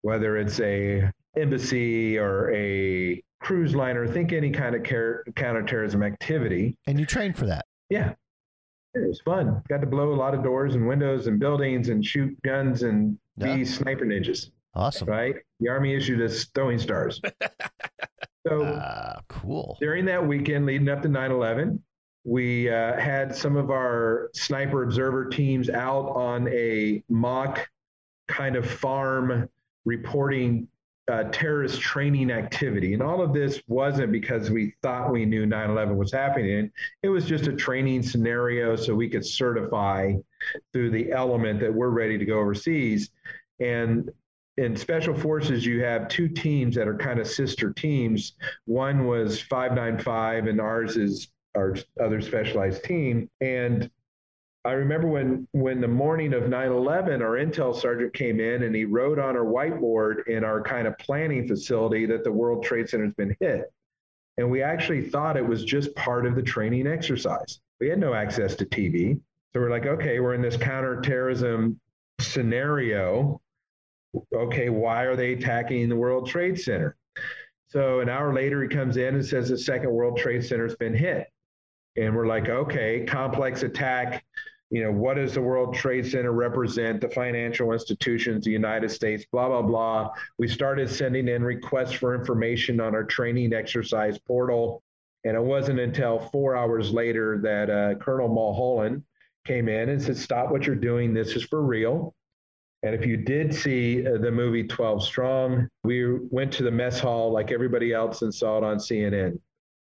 [0.00, 4.82] whether it's a embassy or a cruise liner, think any kind of
[5.34, 6.78] counterterrorism activity.
[6.86, 7.66] And you train for that.
[7.90, 8.14] Yeah.
[8.94, 9.62] It was fun.
[9.68, 13.18] Got to blow a lot of doors and windows and buildings and shoot guns and
[13.36, 13.56] Yeah.
[13.56, 15.08] be sniper ninjas, Awesome.
[15.08, 15.34] right?
[15.60, 17.20] The Army issued us throwing stars.
[18.46, 19.76] so Ah, cool.
[19.80, 21.82] during that weekend leading up to 9 11,
[22.24, 27.68] we uh, had some of our sniper observer teams out on a mock
[28.28, 29.48] kind of farm
[29.84, 30.68] reporting
[31.10, 32.94] uh, terrorist training activity.
[32.94, 36.70] And all of this wasn't because we thought we knew 9 11 was happening.
[37.02, 40.14] It was just a training scenario so we could certify
[40.72, 43.10] through the element that we're ready to go overseas.
[43.60, 44.10] And
[44.56, 48.34] in special forces, you have two teams that are kind of sister teams.
[48.66, 53.28] One was 595, and ours is our other specialized team.
[53.40, 53.90] And
[54.66, 58.86] I remember when when the morning of 9/11, our intel sergeant came in and he
[58.86, 63.04] wrote on our whiteboard in our kind of planning facility that the World Trade Center
[63.04, 63.70] has been hit.
[64.38, 67.60] And we actually thought it was just part of the training exercise.
[67.78, 69.20] We had no access to TV.
[69.52, 71.78] So we're like, okay, we're in this counterterrorism
[72.20, 73.40] scenario.
[74.32, 76.96] Okay, why are they attacking the World Trade Center?
[77.68, 80.76] So an hour later, he comes in and says the second World Trade Center has
[80.76, 81.28] been hit.
[81.96, 84.24] And we're like, okay, complex attack
[84.74, 89.24] you know, what does the World Trade Center represent, the financial institutions, the United States,
[89.30, 90.10] blah, blah, blah.
[90.36, 94.82] We started sending in requests for information on our training exercise portal.
[95.22, 99.04] And it wasn't until four hours later that uh, Colonel Mulholland
[99.46, 101.14] came in and said, Stop what you're doing.
[101.14, 102.12] This is for real.
[102.82, 106.98] And if you did see uh, the movie 12 Strong, we went to the mess
[106.98, 109.38] hall like everybody else and saw it on CNN.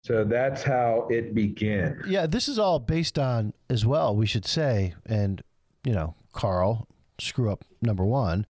[0.05, 2.03] So that's how it began.
[2.07, 5.43] Yeah, this is all based on as well, we should say, and
[5.85, 6.88] you know, Carl,
[7.21, 8.47] screw up number one.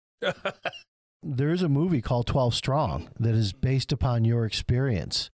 [1.23, 5.31] there is a movie called 12 Strong that is based upon your experience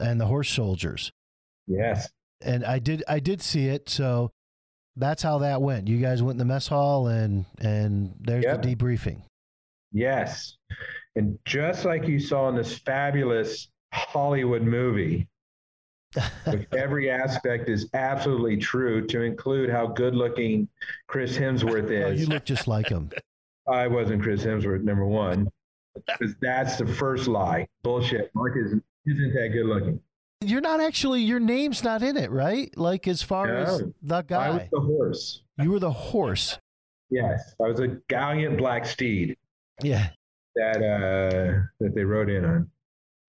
[0.00, 1.12] and the horse soldiers.
[1.66, 2.08] Yes.
[2.40, 4.30] And I did I did see it, so
[4.96, 5.88] that's how that went.
[5.88, 8.62] You guys went in the mess hall and and there's yep.
[8.62, 9.22] the debriefing.
[9.92, 10.56] Yes.
[11.16, 15.28] And just like you saw in this fabulous Hollywood movie,
[16.72, 20.68] every aspect is absolutely true, to include how good looking
[21.06, 22.04] Chris Hemsworth is.
[22.04, 23.10] Oh, you look just like him.
[23.68, 25.48] I wasn't Chris Hemsworth, number one,
[26.06, 27.66] because that's the first lie.
[27.82, 28.30] Bullshit.
[28.34, 30.00] Mark isn't, isn't that good looking.
[30.42, 32.76] You're not actually, your name's not in it, right?
[32.76, 34.46] Like, as far no, as the guy.
[34.46, 35.42] I was the horse.
[35.58, 36.58] You were the horse.
[37.08, 37.54] Yes.
[37.64, 39.36] I was a gallant black steed.
[39.82, 40.10] Yeah.
[40.56, 42.70] That, uh, that they rode in on.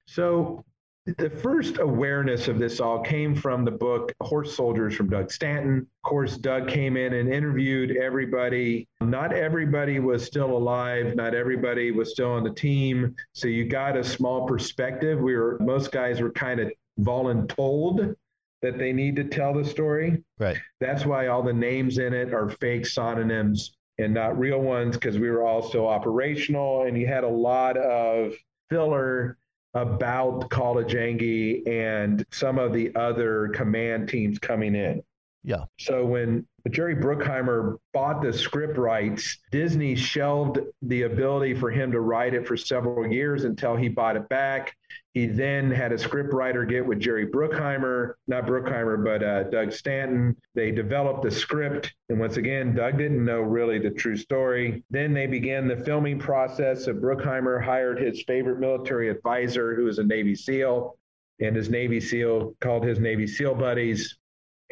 [0.08, 0.66] So
[1.06, 5.78] the first awareness of this all came from the book Horse Soldiers from Doug Stanton.
[5.78, 8.88] Of course, Doug came in and interviewed everybody.
[9.02, 13.16] Not everybody was still alive, not everybody was still on the team.
[13.34, 15.20] So you got a small perspective.
[15.20, 18.16] We were most guys were kind of voluntold
[18.64, 20.24] that they need to tell the story.
[20.40, 20.58] Right.
[20.80, 25.20] That's why all the names in it are fake synonyms and not real ones because
[25.20, 28.34] we were all still operational and you had a lot of
[28.72, 29.38] filler
[29.76, 35.04] about Qala-i-Jangi and some of the other command teams coming in.
[35.46, 35.66] Yeah.
[35.78, 42.00] So when Jerry Bruckheimer bought the script rights, Disney shelved the ability for him to
[42.00, 44.76] write it for several years until he bought it back.
[45.14, 49.72] He then had a script writer get with Jerry Bruckheimer, not Bruckheimer, but uh, Doug
[49.72, 50.36] Stanton.
[50.56, 51.94] They developed the script.
[52.10, 54.84] And once again, Doug didn't know really the true story.
[54.90, 56.88] Then they began the filming process.
[56.88, 60.98] Of Bruckheimer hired his favorite military advisor, who was a Navy SEAL.
[61.40, 64.18] And his Navy SEAL called his Navy SEAL buddies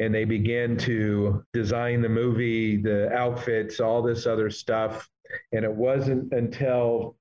[0.00, 5.08] and they began to design the movie, the outfits, all this other stuff.
[5.52, 7.16] And it wasn't until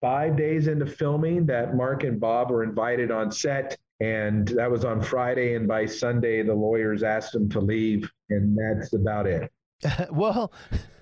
[0.00, 3.76] five days into filming that Mark and Bob were invited on set.
[4.00, 5.54] And that was on Friday.
[5.54, 8.10] And by Sunday, the lawyers asked them to leave.
[8.28, 9.50] And that's about it.
[10.10, 10.52] well,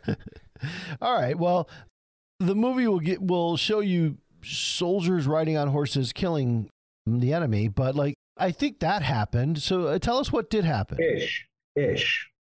[1.01, 1.37] all right.
[1.37, 1.69] Well,
[2.39, 6.71] the movie will get will show you soldiers riding on horses killing
[7.07, 9.63] the enemy, but like I think that happened.
[9.63, 10.99] So uh, tell us what did happen.
[11.01, 12.31] Ish, ish.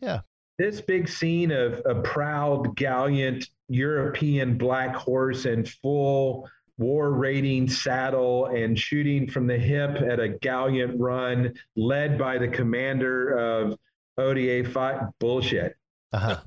[0.00, 0.20] Yeah.
[0.58, 8.46] This big scene of a proud, gallant European black horse in full war rating saddle
[8.46, 13.78] and shooting from the hip at a gallant run, led by the commander of
[14.18, 15.00] ODA 5.
[15.18, 15.76] Bullshit.
[16.12, 16.40] Uh huh.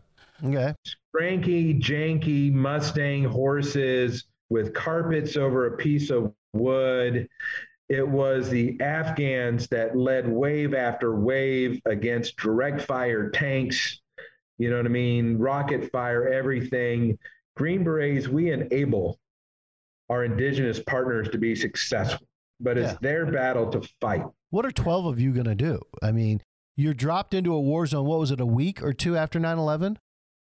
[0.43, 0.73] Okay.
[1.13, 7.27] Cranky, janky Mustang horses with carpets over a piece of wood
[7.89, 14.01] it was the Afghans that led wave after wave against direct fire tanks,
[14.57, 15.37] you know what I mean?
[15.37, 17.17] Rocket fire, everything.
[17.55, 19.19] Green Berets, we enable
[20.09, 22.27] our indigenous partners to be successful,
[22.59, 22.97] but it's yeah.
[23.01, 24.23] their battle to fight.
[24.49, 25.81] What are 12 of you going to do?
[26.01, 26.41] I mean,
[26.75, 28.05] you're dropped into a war zone.
[28.05, 29.99] What was it, a week or two after 9 11?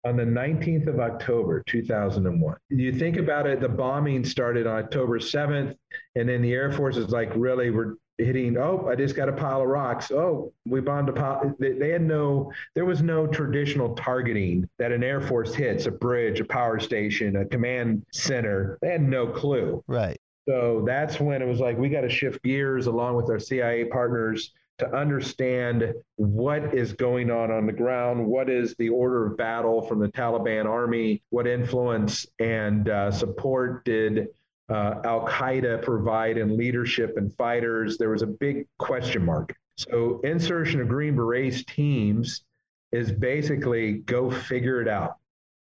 [0.04, 2.56] On the 19th of October, 2001.
[2.70, 5.76] You think about it, the bombing started on October 7th,
[6.16, 8.58] and then the Air Force is like, really, we're hitting.
[8.58, 10.12] Oh, I just got a pile of rocks.
[10.12, 11.56] Oh, we bombed a pile.
[11.60, 12.52] They, they had no.
[12.76, 17.36] There was no traditional targeting that an Air Force hits a bridge, a power station,
[17.38, 18.78] a command center.
[18.82, 19.84] They had no clue.
[19.88, 20.20] Right.
[20.48, 23.86] So that's when it was like we got to shift gears along with our CIA
[23.86, 29.38] partners to understand what is going on on the ground, what is the order of
[29.38, 34.28] battle from the Taliban army, what influence and uh, support did
[34.70, 37.98] uh, Al Qaeda provide in leadership and fighters.
[37.98, 39.56] There was a big question mark.
[39.78, 42.44] So, insertion of Green Berets teams
[42.92, 45.18] is basically go figure it out.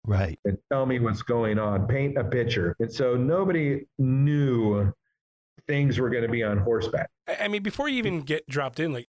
[0.06, 0.39] Right.
[0.45, 2.76] And tell me what's going on, paint a picture.
[2.80, 4.93] And so nobody knew
[5.67, 7.10] things were going to be on horseback.
[7.39, 9.08] I mean, before you even get dropped in, like,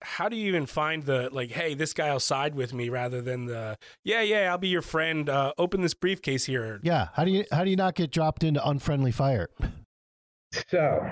[0.00, 3.20] how do you even find the like, hey, this guy will side with me rather
[3.20, 5.28] than the, yeah, yeah, I'll be your friend.
[5.28, 6.80] Uh, open this briefcase here.
[6.82, 7.08] Yeah.
[7.14, 9.48] How do you how do you not get dropped into unfriendly fire?
[10.70, 11.06] So,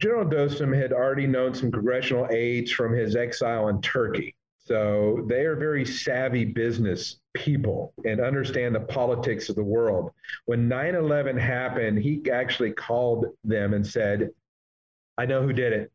[0.00, 4.34] General Dostum had already known some congressional aides from his exile in Turkey.
[4.56, 10.12] So they are very savvy business people and understand the politics of the world.
[10.46, 14.30] When 9 11 happened, he actually called them and said,
[15.18, 15.92] I know who did it.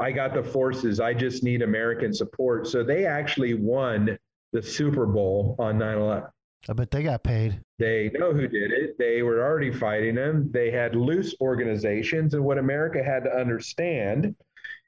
[0.00, 1.00] I got the forces.
[1.00, 2.66] I just need American support.
[2.66, 4.18] So they actually won
[4.52, 6.28] the Super Bowl on 9 11.
[6.68, 7.60] I bet they got paid.
[7.78, 8.98] They know who did it.
[8.98, 10.50] They were already fighting them.
[10.52, 12.34] They had loose organizations.
[12.34, 14.34] And what America had to understand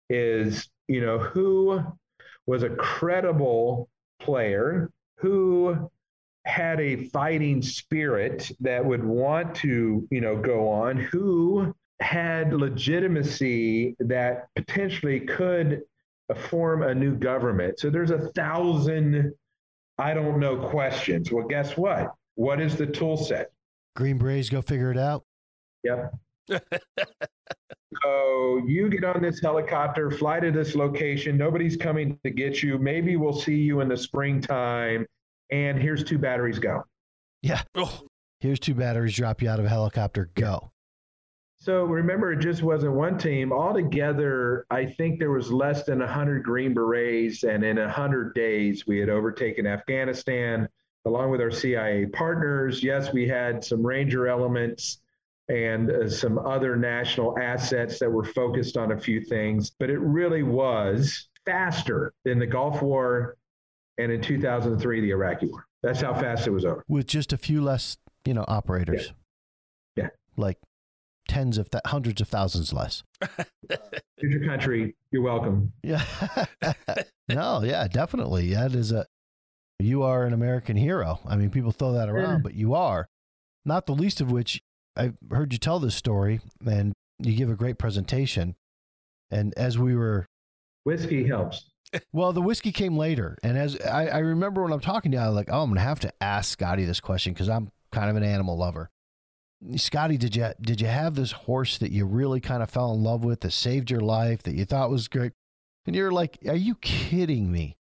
[0.09, 1.81] is, you know, who
[2.47, 3.89] was a credible
[4.21, 5.91] player, who
[6.45, 13.97] had a fighting spirit that would want to, you know, go on, who had legitimacy
[14.01, 15.83] that potentially could
[16.49, 17.79] form a new government.
[17.79, 19.33] So there's a thousand,
[19.99, 21.31] I don't know, questions.
[21.31, 22.15] Well, guess what?
[22.37, 23.51] What is the tool set?
[23.97, 25.25] Green Berets go figure it out.
[25.85, 26.15] Yep.
[28.03, 31.37] so you get on this helicopter, fly to this location.
[31.37, 32.79] Nobody's coming to get you.
[32.79, 35.07] Maybe we'll see you in the springtime.
[35.51, 36.59] And here's two batteries.
[36.59, 36.85] Go.
[37.43, 37.63] Yeah.
[37.75, 38.03] Oh,
[38.41, 39.15] Here's two batteries.
[39.15, 40.31] Drop you out of a helicopter.
[40.35, 40.73] Go.
[41.61, 43.53] So remember, it just wasn't one team.
[43.53, 48.99] Altogether, I think there was less than 100 Green Berets, and in 100 days, we
[48.99, 50.69] had overtaken Afghanistan
[51.05, 52.83] along with our CIA partners.
[52.83, 55.01] Yes, we had some Ranger elements
[55.49, 59.99] and uh, some other national assets that were focused on a few things, but it
[59.99, 63.37] really was faster than the Gulf War
[63.99, 65.67] and in 2003, the Iraqi War.
[65.83, 66.83] That's how fast it was over.
[66.89, 69.13] With just a few less, you know, operators.
[69.97, 70.09] Yeah.
[70.37, 70.59] Like
[71.31, 73.05] tens of th- hundreds of thousands less.
[74.19, 75.73] Future country, you're welcome.
[75.83, 76.05] Yeah.
[77.29, 78.53] no, yeah, definitely.
[78.55, 79.07] That is a
[79.79, 81.21] you are an American hero.
[81.27, 82.41] I mean, people throw that around, Yeah.
[82.43, 83.09] but you are.
[83.65, 84.61] Not the least of which
[84.97, 88.57] I heard you tell this story and you give a great presentation.
[89.31, 90.27] And as we were
[90.85, 91.71] Whiskey helps.
[92.13, 93.39] well, the whiskey came later.
[93.43, 95.71] And as I, I remember when I'm talking to you, I was like, oh, I'm
[95.71, 98.91] gonna have to ask Scotty this question because I'm kind of an animal lover.
[99.77, 103.03] Scotty, did you did you have this horse that you really kind of fell in
[103.03, 105.33] love with that saved your life that you thought was great?
[105.87, 107.77] And you're like, are you kidding me?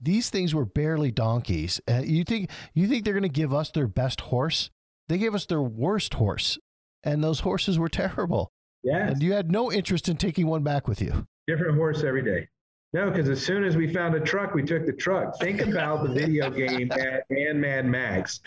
[0.00, 1.80] These things were barely donkeys.
[1.90, 4.70] Uh, you think you think they're gonna give us their best horse?
[5.08, 6.58] They gave us their worst horse,
[7.02, 8.52] and those horses were terrible.
[8.82, 9.12] Yes.
[9.12, 11.26] And you had no interest in taking one back with you.
[11.46, 12.48] Different horse every day.
[12.92, 15.38] No, because as soon as we found a truck, we took the truck.
[15.40, 18.40] Think about the video game at and Mad Max.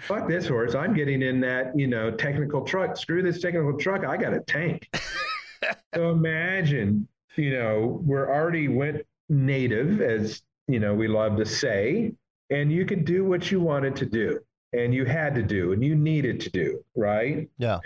[0.00, 0.74] Fuck this horse.
[0.74, 2.96] I'm getting in that, you know, technical truck.
[2.96, 4.04] Screw this technical truck.
[4.04, 4.88] I got a tank.
[5.94, 12.12] so imagine, you know, we're already went native, as you know, we love to say,
[12.50, 14.40] and you could do what you wanted to do,
[14.72, 17.48] and you had to do, and you needed to do, right?
[17.58, 17.78] Yeah.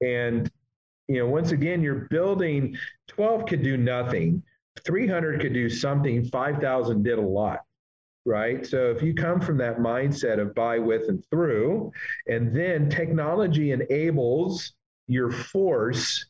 [0.00, 0.50] And
[1.08, 2.76] you know, once again, you're building
[3.08, 4.42] 12 could do nothing,
[4.84, 7.64] 300 could do something, 5,000 did a lot,
[8.26, 8.66] right?
[8.66, 11.92] So if you come from that mindset of by, with, and through,
[12.26, 14.72] and then technology enables
[15.06, 16.26] your force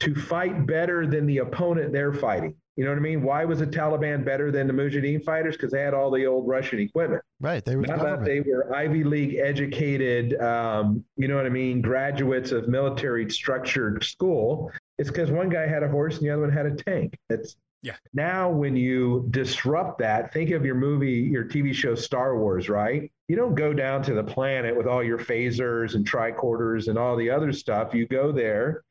[0.00, 2.54] to fight better than the opponent they're fighting.
[2.76, 3.24] You know what I mean?
[3.24, 5.56] Why was the Taliban better than the Mujahideen fighters?
[5.56, 7.22] Because they had all the old Russian equipment.
[7.40, 7.64] Right.
[7.64, 11.82] They were Not that they were Ivy League educated, um, you know what I mean,
[11.82, 14.70] graduates of military structured school.
[14.98, 17.18] It's because one guy had a horse and the other one had a tank.
[17.30, 17.96] It's Yeah.
[18.12, 23.10] Now, when you disrupt that, think of your movie, your TV show Star Wars, right?
[23.28, 27.16] You don't go down to the planet with all your phasers and tricorders and all
[27.16, 27.94] the other stuff.
[27.94, 28.82] You go there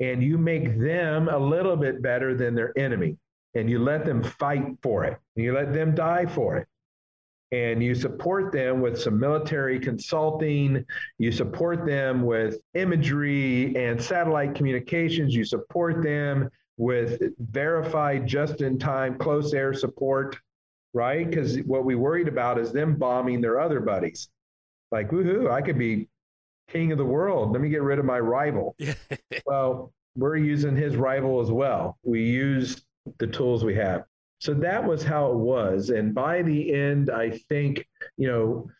[0.00, 3.16] and you make them a little bit better than their enemy
[3.54, 6.68] and you let them fight for it and you let them die for it
[7.52, 10.84] and you support them with some military consulting
[11.18, 18.78] you support them with imagery and satellite communications you support them with verified just in
[18.78, 20.38] time close air support,
[20.94, 21.28] right?
[21.28, 24.28] Because what we worried about is them bombing their other buddies.
[24.90, 26.08] Like, woohoo, I could be
[26.68, 27.52] king of the world.
[27.52, 28.74] Let me get rid of my rival.
[28.86, 28.94] Yeah.
[29.46, 31.98] well, we're using his rival as well.
[32.02, 32.82] We use
[33.18, 34.04] the tools we have.
[34.40, 35.90] So that was how it was.
[35.90, 38.70] And by the end, I think, you know,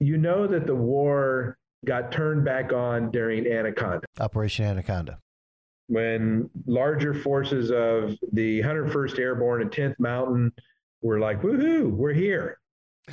[0.00, 5.18] you know that the war got turned back on during Anaconda Operation Anaconda.
[5.88, 10.52] When larger forces of the 101st Airborne and 10th Mountain
[11.02, 12.58] were like, woohoo, we're here.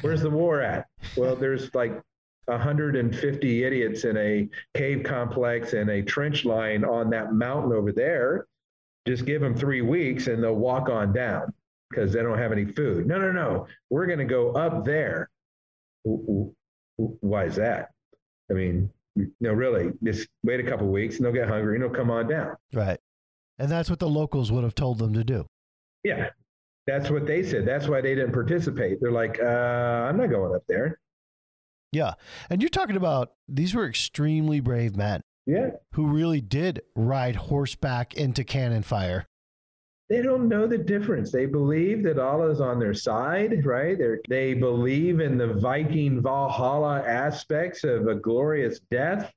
[0.01, 0.88] Where's the war at?
[1.15, 2.01] Well, there's like
[2.45, 8.47] 150 idiots in a cave complex and a trench line on that mountain over there.
[9.07, 11.53] Just give them three weeks and they'll walk on down
[11.89, 13.05] because they don't have any food.
[13.05, 13.67] No, no, no.
[13.89, 15.30] We're going to go up there.
[16.03, 17.91] Why is that?
[18.49, 21.89] I mean, no, really, just wait a couple weeks and they'll get hungry and they'll
[21.89, 22.55] come on down.
[22.74, 22.99] Right.
[23.59, 25.45] And that's what the locals would have told them to do.
[26.03, 26.30] Yeah,
[26.88, 27.66] that's what they said.
[27.66, 28.99] That's why they didn't participate.
[28.99, 30.99] They're like, uh, I'm not going up there.
[31.91, 32.14] Yeah.
[32.49, 38.16] And you're talking about these were extremely brave men Yeah, who really did ride horseback
[38.16, 39.28] into cannon fire.
[40.09, 41.31] They don't know the difference.
[41.31, 43.97] They believe that Allah is on their side, right?
[43.97, 49.31] They're, they believe in the Viking Valhalla aspects of a glorious death,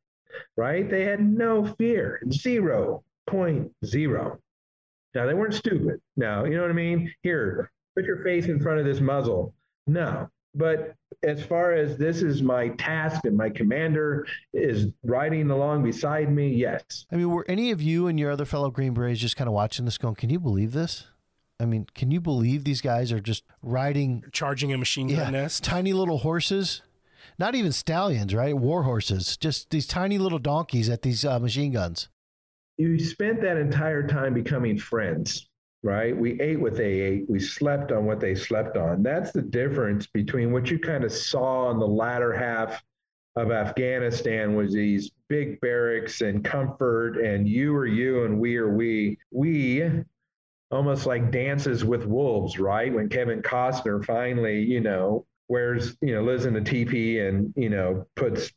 [0.56, 0.88] right?
[0.88, 4.38] They had no fear, zero point zero.
[5.14, 6.00] Now they weren't stupid.
[6.16, 7.12] No, you know what I mean?
[7.22, 9.54] Here, put your face in front of this muzzle.
[9.86, 10.28] No.
[10.54, 16.30] But as far as this is my task and my commander is riding along beside
[16.32, 17.06] me, yes.
[17.10, 19.54] I mean, were any of you and your other fellow Green Berets just kind of
[19.54, 21.06] watching this going, can you believe this?
[21.58, 25.30] I mean, can you believe these guys are just riding Charging a machine gun yeah,
[25.30, 25.64] nest.
[25.64, 26.82] tiny little horses?
[27.38, 28.56] Not even stallions, right?
[28.56, 32.08] War horses, just these tiny little donkeys at these uh, machine guns.
[32.78, 35.48] you spent that entire time becoming friends,
[35.86, 36.16] right?
[36.16, 39.04] We ate what they ate, we slept on what they slept on.
[39.04, 42.82] That's the difference between what you kind of saw in the latter half
[43.36, 48.74] of Afghanistan was these big barracks and comfort and you are you and we are
[48.74, 49.16] we.
[49.30, 49.88] We
[50.72, 52.92] almost like dances with wolves, right?
[52.92, 57.70] When Kevin Costner finally, you know, wears, you know, lives in a teepee and, you
[57.70, 58.50] know, puts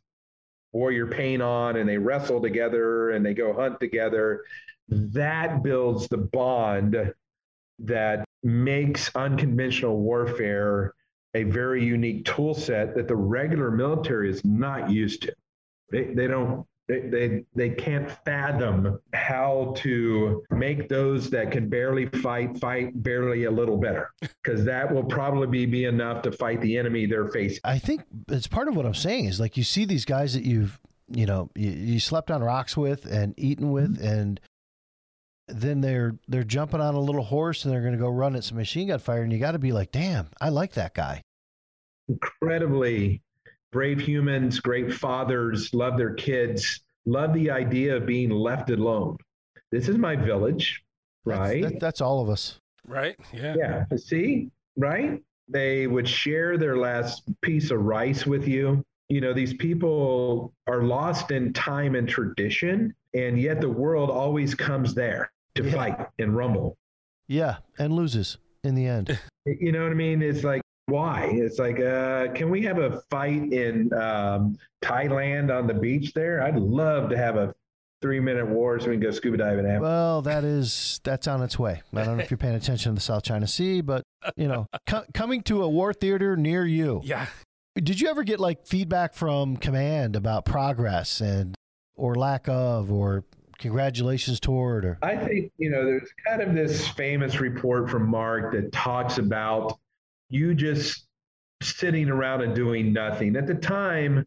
[0.72, 4.44] warrior paint on and they wrestle together and they go hunt together.
[4.90, 7.14] That builds the bond
[7.80, 10.94] that makes unconventional warfare
[11.36, 15.34] a very unique tool set that the regular military is not used to.
[15.92, 22.08] They, they don't they, they they can't fathom how to make those that can barely
[22.08, 26.62] fight fight barely a little better because that will probably be, be enough to fight
[26.62, 27.60] the enemy they're facing.
[27.64, 30.44] I think it's part of what I'm saying is like you see these guys that
[30.44, 34.08] you've, you know, you, you slept on rocks with and eaten with, mm-hmm.
[34.08, 34.40] and
[35.50, 38.43] then they're they're jumping on a little horse and they're going to go run at
[38.43, 41.22] some machine gun fire, and you got to be like, damn, I like that guy.
[42.08, 43.22] incredibly
[43.72, 49.16] brave humans, great fathers, love their kids, love the idea of being left alone.
[49.72, 50.82] This is my village,
[51.26, 51.64] That's- right?
[51.64, 52.60] that- that's all of us.
[52.88, 53.16] Right?
[53.32, 53.56] Yeah.
[53.58, 53.86] yeah.
[53.97, 55.22] See, right?
[55.47, 58.84] They would share their last piece of rice with you.
[59.10, 64.56] You know, these people are lost in time and tradition, and yet the world always
[64.56, 65.72] comes there to Yeah.
[65.72, 66.78] fight and rumble.
[67.28, 69.18] Yeah, and loses in the end.
[69.45, 70.22] You know what I mean?
[70.22, 71.24] It's like, why?
[71.34, 76.43] It's like, uh, can we have a fight in um, Thailand on the beach there?
[76.43, 77.56] I'd love to have a
[78.02, 79.82] three minute war so we can go scuba diving after.
[79.82, 81.82] Well, that is that's on its way.
[81.95, 84.04] I don't know if you're paying attention to the South China Sea, but
[84.36, 87.02] you know, co- coming to a war theater near you.
[87.04, 87.26] Yeah.
[87.76, 91.56] Did you ever get like feedback from command about progress and
[91.95, 93.24] or lack of or
[93.60, 98.53] congratulations toward or I think, you know, there's kind of this famous report from Mark
[98.53, 99.78] that talks about
[100.30, 101.05] you just
[101.62, 103.36] sitting around and doing nothing.
[103.36, 104.26] At the time,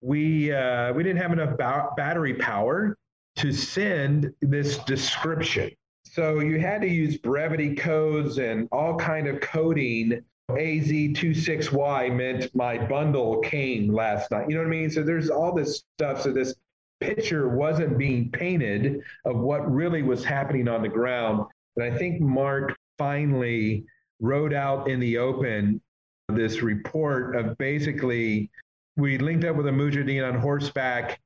[0.00, 2.96] we uh, we didn't have enough ba- battery power
[3.36, 5.70] to send this description.
[6.04, 10.20] So you had to use brevity codes and all kind of coding.
[10.50, 14.48] AZ26Y meant my bundle came last night.
[14.48, 14.90] You know what I mean?
[14.90, 16.22] So there's all this stuff.
[16.22, 16.54] So this
[17.00, 21.44] picture wasn't being painted of what really was happening on the ground.
[21.76, 23.84] And I think Mark finally
[24.20, 25.80] wrote out in the open
[26.28, 28.50] this report of basically
[28.96, 31.20] we linked up with a mujahideen on horseback.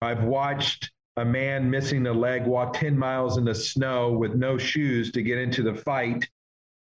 [0.00, 4.56] I've watched a man missing a leg walk 10 miles in the snow with no
[4.56, 6.28] shoes to get into the fight.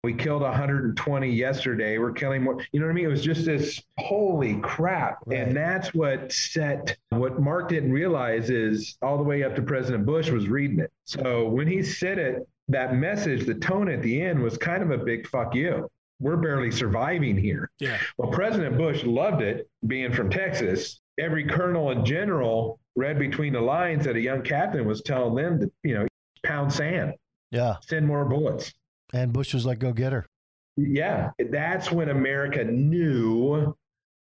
[0.05, 1.99] We killed 120 yesterday.
[1.99, 2.65] We're killing more.
[2.71, 3.05] You know what I mean?
[3.07, 5.19] It was just this holy crap.
[5.27, 5.41] Right.
[5.41, 10.07] And that's what set what Mark didn't realize is all the way up to President
[10.07, 10.93] Bush was reading it.
[11.05, 14.93] So when he said it, that message, the tone at the end was kind of
[14.93, 15.89] a big fuck you.
[16.21, 17.71] We're barely surviving here.
[17.81, 17.99] Yeah.
[18.19, 21.01] Well, President Bush loved it, being from Texas.
[21.19, 25.61] Every colonel and general read between the lines that a young captain was telling them
[25.61, 26.07] to, you know,
[26.45, 27.15] pound sand,
[27.51, 27.77] Yeah.
[27.81, 28.73] send more bullets.
[29.13, 30.27] And Bush was like, go get her.
[30.77, 33.77] Yeah, that's when America knew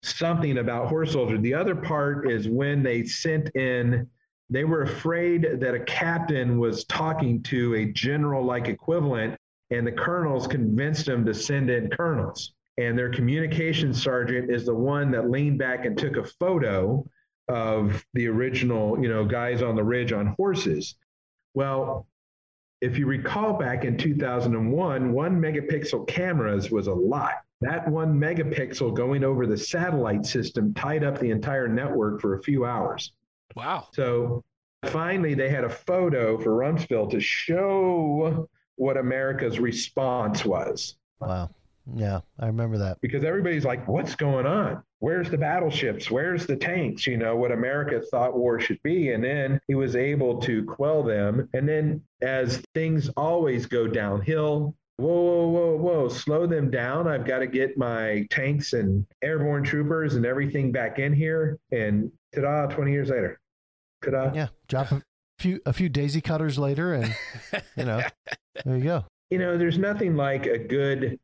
[0.02, 1.40] something about horse soldiers.
[1.40, 4.08] The other part is when they sent in,
[4.50, 9.38] they were afraid that a captain was talking to a general like equivalent,
[9.70, 12.52] and the colonels convinced them to send in colonels.
[12.78, 17.06] And their communications sergeant is the one that leaned back and took a photo
[17.48, 20.96] of the original, you know, guys on the ridge on horses.
[21.54, 22.06] Well,
[22.82, 27.34] if you recall back in 2001, one megapixel cameras was a lot.
[27.60, 32.42] That one megapixel going over the satellite system tied up the entire network for a
[32.42, 33.12] few hours.
[33.54, 33.86] Wow.
[33.92, 34.42] So
[34.86, 40.96] finally, they had a photo for Rumsfeld to show what America's response was.
[41.20, 41.50] Wow.
[41.94, 43.00] Yeah, I remember that.
[43.00, 44.82] Because everybody's like, what's going on?
[45.00, 46.10] Where's the battleships?
[46.10, 47.06] Where's the tanks?
[47.06, 49.12] You know, what America thought war should be.
[49.12, 51.48] And then he was able to quell them.
[51.52, 57.08] And then, as things always go downhill, whoa, whoa, whoa, whoa, slow them down.
[57.08, 61.58] I've got to get my tanks and airborne troopers and everything back in here.
[61.72, 63.40] And ta da, 20 years later.
[64.04, 64.32] Ta da.
[64.32, 64.48] Yeah.
[64.68, 65.02] Drop a
[65.38, 67.12] few a few daisy cutters later and
[67.76, 68.00] you know,
[68.64, 69.04] there you go.
[69.30, 71.18] you know, there's nothing like a good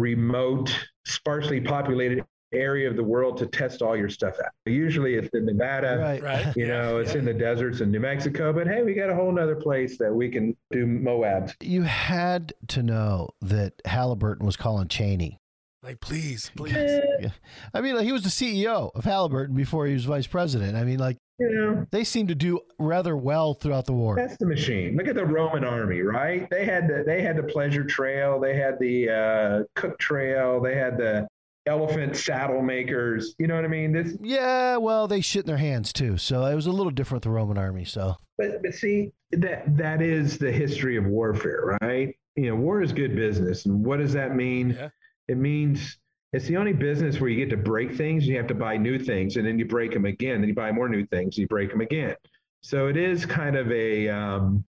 [0.00, 0.74] remote,
[1.04, 4.50] sparsely populated area of the world to test all your stuff out.
[4.66, 6.20] Usually it's in Nevada, Right.
[6.22, 6.56] Right.
[6.56, 9.30] you know, it's in the deserts in New Mexico, but hey, we got a whole
[9.30, 11.54] nother place that we can do Moabs.
[11.60, 15.38] You had to know that Halliburton was calling Cheney.
[15.82, 16.74] Like, please, please.
[17.20, 17.28] Yeah.
[17.72, 20.76] I mean, like, he was the CEO of Halliburton before he was vice president.
[20.76, 24.14] I mean, like, You know, they seem to do rather well throughout the war.
[24.14, 24.94] that's the machine.
[24.96, 26.48] Look at the Roman army, right?
[26.50, 30.76] They had the they had the pleasure trail, they had the uh, cook trail, they
[30.76, 31.26] had the
[31.66, 33.34] elephant saddle makers.
[33.38, 33.90] You know what I mean?
[33.90, 36.18] This Yeah, well, they shit in their hands too.
[36.18, 37.86] So it was a little different with the Roman army.
[37.86, 42.14] So But but see that that is the history of warfare, right?
[42.36, 44.76] You know, war is good business, and what does that mean?
[44.78, 44.90] Yeah.
[45.28, 45.96] It means
[46.32, 48.22] it's the only business where you get to break things.
[48.24, 50.40] and You have to buy new things, and then you break them again.
[50.40, 51.36] Then you buy more new things.
[51.36, 52.14] and You break them again.
[52.62, 54.64] So it is kind of a um,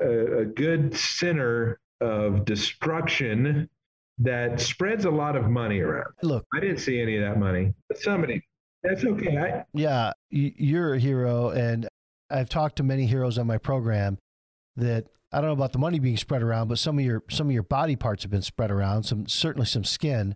[0.00, 3.68] a, a good center of destruction
[4.18, 6.12] that spreads a lot of money around.
[6.22, 8.42] look, I didn't see any of that money, but somebody.
[8.82, 9.36] That's okay.
[9.36, 11.86] I, yeah, you're a hero, and
[12.30, 14.18] I've talked to many heroes on my program
[14.76, 17.48] that I don't know about the money being spread around, but some of your some
[17.48, 19.02] of your body parts have been spread around.
[19.02, 20.34] Some certainly some skin.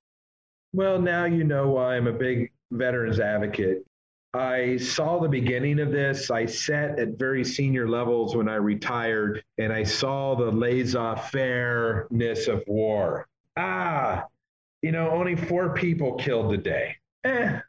[0.74, 3.84] Well, now you know why I'm a big veterans advocate.
[4.34, 6.32] I saw the beginning of this.
[6.32, 12.48] I sat at very senior levels when I retired, and I saw the laissez fairness
[12.48, 13.28] of war.
[13.56, 14.24] Ah,
[14.82, 16.96] you know, only four people killed today.
[17.22, 17.60] Eh,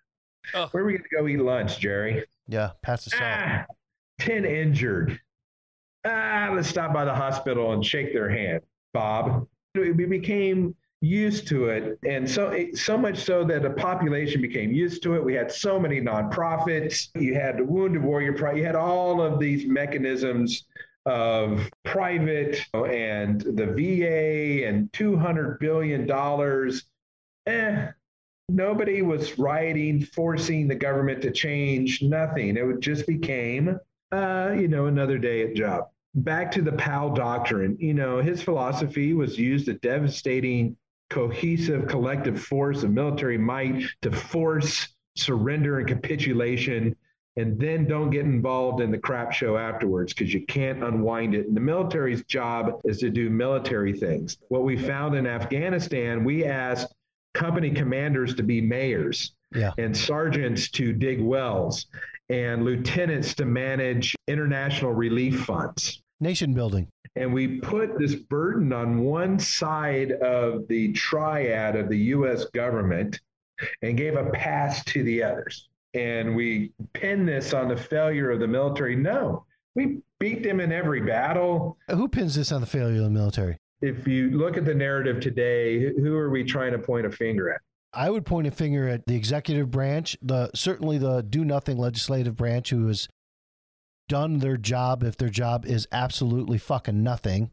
[0.55, 0.67] Oh.
[0.71, 2.23] where are we going to go eat lunch, Jerry?
[2.47, 3.21] Yeah, pass the salt.
[3.23, 3.65] Ah,
[4.19, 5.19] 10 injured.
[6.05, 9.47] Ah, let's stop by the hospital and shake their hand, Bob.
[9.75, 10.75] We became
[11.05, 11.99] used to it.
[12.05, 15.23] And so, so much so that the population became used to it.
[15.23, 17.09] We had so many nonprofits.
[17.15, 20.65] You had the Wounded Warrior You had all of these mechanisms
[21.05, 26.09] of private and the VA and $200 billion.
[27.47, 27.91] Eh,
[28.49, 32.57] nobody was rioting, forcing the government to change, nothing.
[32.57, 33.79] It just became,
[34.11, 35.89] uh, you know, another day at job.
[36.15, 40.77] Back to the Powell doctrine, you know, his philosophy was use the devastating,
[41.09, 46.95] cohesive, collective force of military might to force surrender and capitulation,
[47.37, 51.47] and then don't get involved in the crap show afterwards because you can't unwind it.
[51.47, 54.37] And the military's job is to do military things.
[54.49, 56.93] What we found in Afghanistan, we asked
[57.33, 59.71] company commanders to be mayors Yeah.
[59.77, 61.87] and sergeants to dig wells
[62.29, 66.01] and lieutenants to manage international relief funds.
[66.21, 66.87] Nation building.
[67.15, 73.19] And we put this burden on one side of the triad of the US government
[73.81, 75.69] and gave a pass to the others.
[75.93, 78.97] And we pin this on the failure of the military.
[78.97, 79.45] No,
[79.75, 81.77] we beat them in every battle.
[81.89, 83.57] Who pins this on the failure of the military?
[83.81, 87.53] If you look at the narrative today, who are we trying to point a finger
[87.53, 87.61] at?
[87.93, 92.35] I would point a finger at the executive branch, the certainly the do nothing legislative
[92.35, 93.07] branch who has
[94.07, 97.51] done their job if their job is absolutely fucking nothing.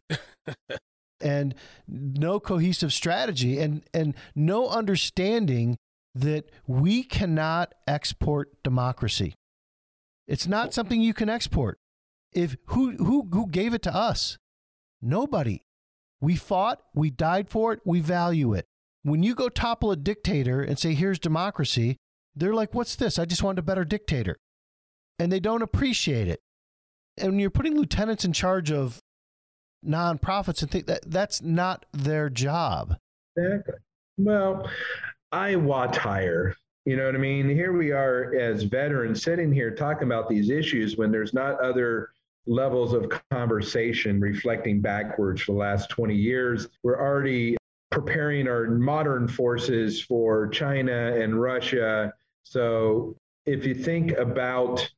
[1.20, 1.54] and
[1.86, 5.76] no cohesive strategy and and no understanding
[6.14, 9.34] that we cannot export democracy.
[10.26, 11.78] It's not something you can export.
[12.32, 14.38] If who who who gave it to us?
[15.00, 15.62] Nobody.
[16.20, 18.66] We fought, we died for it, we value it.
[19.02, 21.96] When you go topple a dictator and say, here's democracy,
[22.36, 23.18] they're like, what's this?
[23.18, 24.36] I just wanted a better dictator.
[25.18, 26.40] And they don't appreciate it.
[27.18, 29.00] And when you're putting lieutenants in charge of
[29.84, 32.96] nonprofits and think that that's not their job.
[33.36, 33.74] Exactly.
[34.18, 34.68] Well,
[35.30, 36.54] I want higher.
[36.84, 37.48] You know what I mean?
[37.48, 42.10] Here we are as veterans sitting here talking about these issues when there's not other
[42.46, 46.68] levels of conversation reflecting backwards for the last 20 years.
[46.82, 47.56] We're already
[47.90, 52.12] preparing our modern forces for China and Russia.
[52.42, 54.88] So if you think about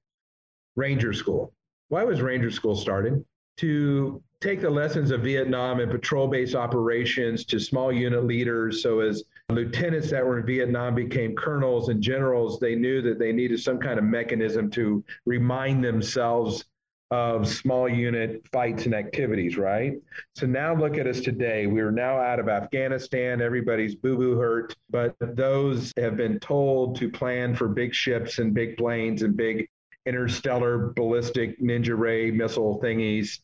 [0.76, 1.52] Ranger School,
[1.88, 3.24] why was Ranger School started?
[3.58, 8.82] To take the lessons of Vietnam and patrol based operations to small unit leaders.
[8.82, 13.32] So, as lieutenants that were in Vietnam became colonels and generals, they knew that they
[13.32, 16.64] needed some kind of mechanism to remind themselves
[17.10, 19.92] of small unit fights and activities, right?
[20.34, 21.66] So now look at us today.
[21.66, 23.40] We're now out of Afghanistan.
[23.40, 28.52] Everybody's boo boo hurt, but those have been told to plan for big ships and
[28.52, 29.68] big planes and big
[30.06, 33.38] interstellar ballistic ninja ray missile thingies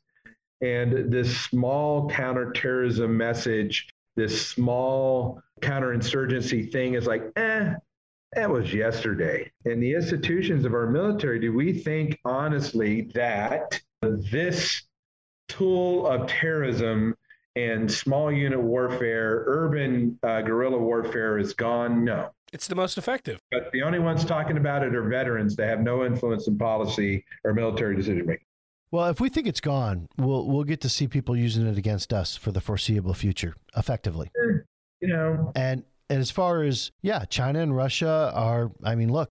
[0.60, 7.74] and this small counterterrorism message, this small counterinsurgency thing is like, eh,
[8.34, 9.50] that was yesterday.
[9.64, 14.82] And the institutions of our military, do we think honestly that this
[15.48, 17.14] tool of terrorism
[17.56, 22.04] and small unit warfare, urban uh, guerrilla warfare is gone?
[22.04, 22.30] No.
[22.52, 23.38] It's the most effective.
[23.52, 27.24] But the only ones talking about it are veterans that have no influence in policy
[27.44, 28.44] or military decision making.
[28.90, 32.12] Well, if we think it's gone, we'll we'll get to see people using it against
[32.12, 34.32] us for the foreseeable future, effectively.
[35.00, 38.72] You know, and and as far as yeah, China and Russia are.
[38.82, 39.28] I mean, look,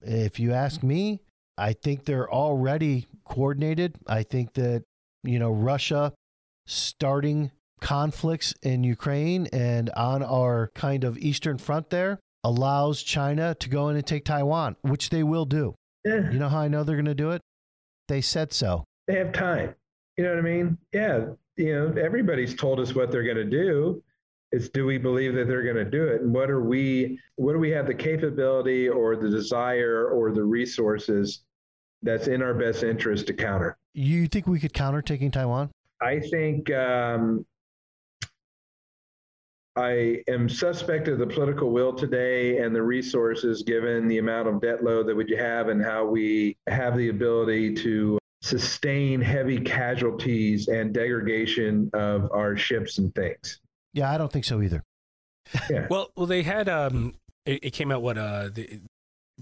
[0.00, 1.20] if you ask me,
[1.58, 3.96] I think they're already coordinated.
[4.06, 4.84] I think that
[5.24, 6.14] you know Russia
[6.66, 7.50] starting
[7.82, 13.88] conflicts in Ukraine and on our kind of eastern front there allows China to go
[13.88, 15.74] in and take Taiwan, which they will do.
[16.04, 16.30] Yeah.
[16.30, 17.42] You know how I know they're going to do it?
[18.08, 18.84] They said so.
[19.06, 19.74] They have time.
[20.16, 20.78] You know what I mean?
[20.92, 21.26] Yeah.
[21.56, 24.02] You know, everybody's told us what they're going to do.
[24.52, 26.22] It's do we believe that they're going to do it?
[26.22, 30.42] And what are we, what do we have the capability or the desire or the
[30.42, 31.42] resources
[32.02, 33.76] that's in our best interest to counter?
[33.94, 35.70] You think we could counter taking Taiwan?
[36.00, 37.44] I think um,
[39.76, 44.60] I am suspect of the political will today and the resources given the amount of
[44.60, 50.68] debt load that we have and how we have the ability to sustain heavy casualties
[50.68, 53.60] and degradation of our ships and things.
[53.92, 54.82] Yeah, I don't think so either.
[55.68, 55.86] Yeah.
[55.90, 57.14] Well, well, they had um,
[57.44, 58.80] it, it came out what uh the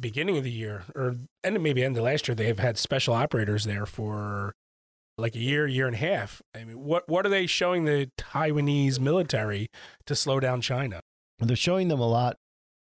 [0.00, 2.34] beginning of the year or and maybe end of last year.
[2.34, 4.54] They have had special operators there for
[5.18, 6.40] like a year, year and a half.
[6.54, 9.68] I mean, what what are they showing the Taiwanese military
[10.06, 11.00] to slow down China?
[11.40, 12.36] They're showing them a lot,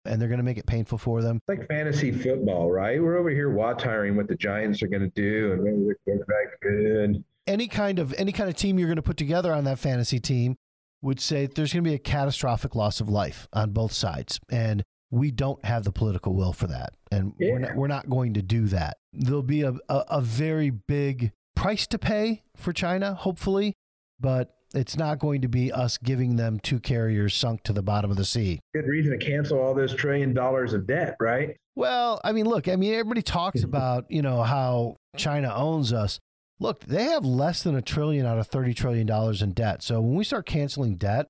[0.04, 1.40] and they're going to make it painful for them.
[1.48, 3.02] It's like fantasy football, right?
[3.02, 6.56] We're over here watching what the Giants are going to do and maybe the quarterback's
[6.62, 7.24] good.
[7.46, 10.18] Any kind of any kind of team you're going to put together on that fantasy
[10.20, 10.56] team
[11.02, 14.82] would say there's going to be a catastrophic loss of life on both sides, and
[15.10, 17.52] we don't have the political will for that, and Yeah.
[17.52, 18.96] we're not we're not going to do that.
[19.12, 21.32] There'll be a, a, a very big
[21.64, 23.72] price to pay for China, hopefully,
[24.20, 28.10] but it's not going to be us giving them two carriers sunk to the bottom
[28.10, 28.60] of the sea.
[28.74, 31.56] Good reason to cancel all those trillion dollars of debt, right?
[31.74, 36.20] Well, I mean, look, I mean, everybody talks about, you know, how China owns us.
[36.60, 39.08] Look, they have less than a trillion out of $30 trillion
[39.42, 39.82] in debt.
[39.82, 41.28] So when we start canceling debt,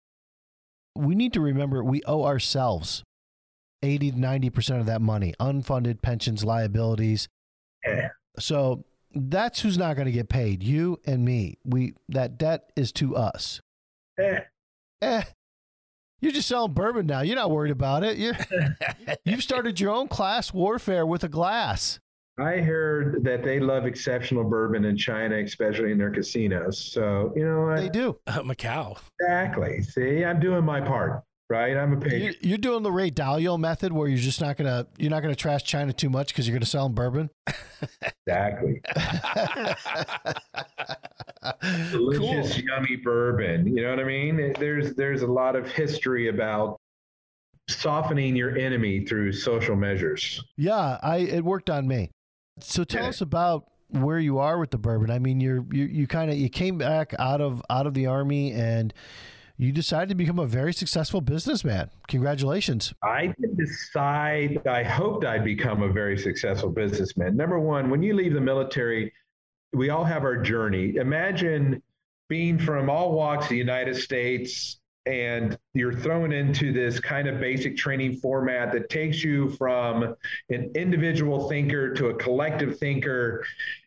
[0.97, 3.05] we need to remember we owe ourselves
[3.85, 7.29] 80 to 90% of that money, unfunded pensions, liabilities.
[7.87, 8.09] Yeah.
[8.41, 8.85] So
[9.15, 11.59] that's who's not going to get paid, you and me.
[11.65, 13.61] We that debt is to us.
[14.19, 14.41] Eh,
[15.03, 15.23] Eh,
[16.21, 17.21] you're just selling bourbon now.
[17.21, 18.17] You're not worried about it.
[18.17, 18.37] You're,
[19.25, 21.99] you've started your own class warfare with a glass.
[22.39, 26.79] I heard that they love exceptional bourbon in China, especially in their casinos.
[26.79, 27.77] So, you know what?
[27.77, 28.19] They do.
[28.27, 28.99] Uh, Macau.
[29.21, 29.83] Exactly.
[29.83, 31.77] See, I'm doing my part, right?
[31.77, 32.37] I'm a patriot.
[32.41, 35.63] you're doing the Ray Dalio method, where you're just not gonna you're not gonna trash
[35.65, 37.31] China too much because you're gonna sell them bourbon.
[38.27, 38.81] Exactly.
[41.91, 43.67] Delicious, yummy bourbon.
[43.77, 44.55] You know what I mean?
[44.59, 46.79] There's there's a lot of history about
[47.69, 50.43] softening your enemy through social measures.
[50.57, 52.11] Yeah, I it worked on me.
[52.61, 53.09] So tell Yeah.
[53.11, 55.11] us about where you are with the bourbon.
[55.11, 58.07] I mean, you're you you kind of you came back out of out of the
[58.07, 58.93] army and
[59.57, 61.91] you decided to become a very successful businessman.
[62.09, 62.93] Congratulations.
[63.03, 67.37] I didn't decide, I hoped I'd become a very successful businessman.
[67.37, 69.13] Number one, when you leave the military,
[69.73, 70.97] we all have our journey.
[70.97, 71.83] Imagine
[72.29, 77.41] being from all walks of the United States, and you're thrown into this kind of
[77.41, 80.15] basic training format that takes you from
[80.51, 83.45] an individual thinker to a collective thinker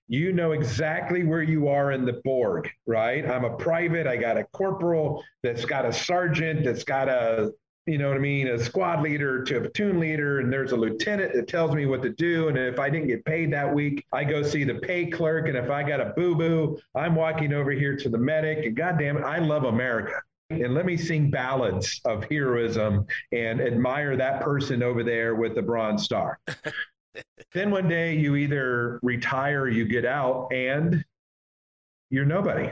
[0.07, 3.29] you know exactly where you are in the Borg, right?
[3.29, 4.07] I'm a private.
[4.07, 7.51] I got a corporal that's got a sergeant that's got a,
[7.85, 10.77] you know what I mean, a squad leader to a platoon leader, and there's a
[10.77, 12.47] lieutenant that tells me what to do.
[12.47, 15.47] And if I didn't get paid that week, I go see the pay clerk.
[15.47, 18.65] And if I got a boo boo, I'm walking over here to the medic.
[18.65, 20.21] And God damn it, I love America.
[20.49, 25.61] And let me sing ballads of heroism and admire that person over there with the
[25.61, 26.39] Bronze Star.
[27.53, 31.03] then one day you either retire or you get out and
[32.09, 32.71] you're nobody.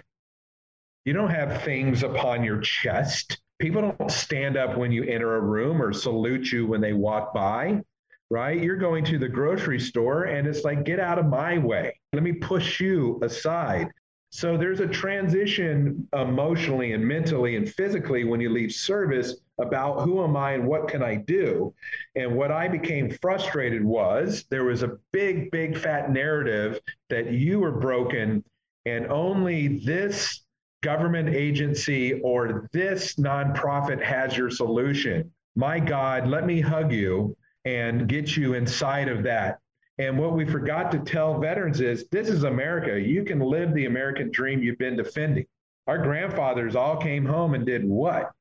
[1.03, 3.39] You don't have things upon your chest.
[3.59, 7.34] People don't stand up when you enter a room or salute you when they walk
[7.34, 7.82] by,
[8.30, 8.61] right?
[8.61, 11.99] You're going to the grocery store and it's like, get out of my way.
[12.13, 13.89] Let me push you aside.
[14.36, 20.26] So there's a transition emotionally and mentally and physically when you leave service about who
[20.26, 21.74] am I and what can I do.
[22.18, 27.62] And what I became frustrated was there was a big, big fat narrative that you
[27.62, 28.44] were broken
[28.86, 30.42] and only this
[30.84, 35.32] government agency or this nonprofit has your solution.
[35.56, 39.60] My God, let me hug you and get you inside of that
[39.98, 43.00] and what we forgot to tell veterans is this is America.
[43.00, 45.46] You can live the American dream you've been defending.
[45.88, 48.32] Our grandfathers all came home and did what?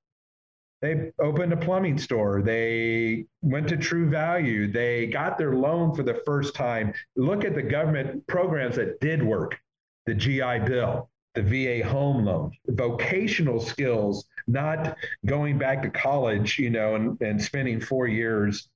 [0.82, 2.42] They opened a plumbing store.
[2.42, 4.70] They went to True Value.
[4.70, 6.92] They got their loan for the first time.
[7.16, 9.58] Look at the government programs that did work
[10.06, 16.68] the GI Bill, the VA home loan, vocational skills, not going back to college, you
[16.68, 18.68] know, and, and spending four years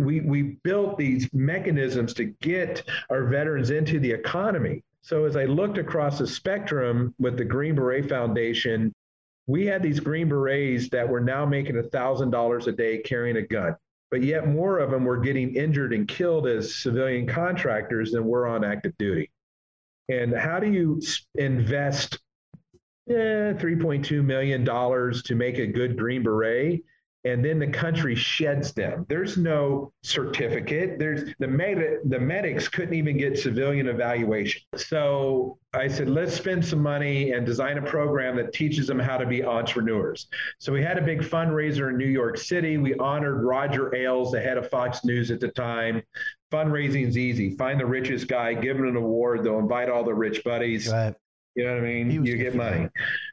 [0.00, 4.82] we, we built these mechanisms to get our veterans into the economy.
[5.02, 8.92] So as I looked across the spectrum with the Green Beret Foundation,
[9.46, 13.76] we had these Green Berets that were now making $1,000 a day carrying a gun.
[14.10, 18.46] But yet more of them were getting injured and killed as civilian contractors than were
[18.46, 19.30] on active duty.
[20.08, 21.00] And how do you
[21.36, 22.18] invest
[23.08, 26.82] eh, $3.2 million to make a good Green Beret?
[27.24, 29.04] And then the country sheds them.
[29.08, 30.98] There's no certificate.
[30.98, 34.62] There's the med- the medics couldn't even get civilian evaluation.
[34.76, 39.18] So I said, let's spend some money and design a program that teaches them how
[39.18, 40.28] to be entrepreneurs.
[40.58, 42.78] So we had a big fundraiser in New York City.
[42.78, 46.02] We honored Roger Ailes, the head of Fox News at the time.
[46.50, 47.54] Fundraising is easy.
[47.56, 49.44] Find the richest guy, give him an award.
[49.44, 50.88] They'll invite all the rich buddies.
[50.88, 51.14] Right.
[51.54, 52.10] You know what I mean?
[52.10, 52.88] You get money.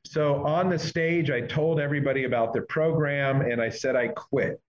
[0.05, 4.59] So on the stage, I told everybody about the program and I said I quit.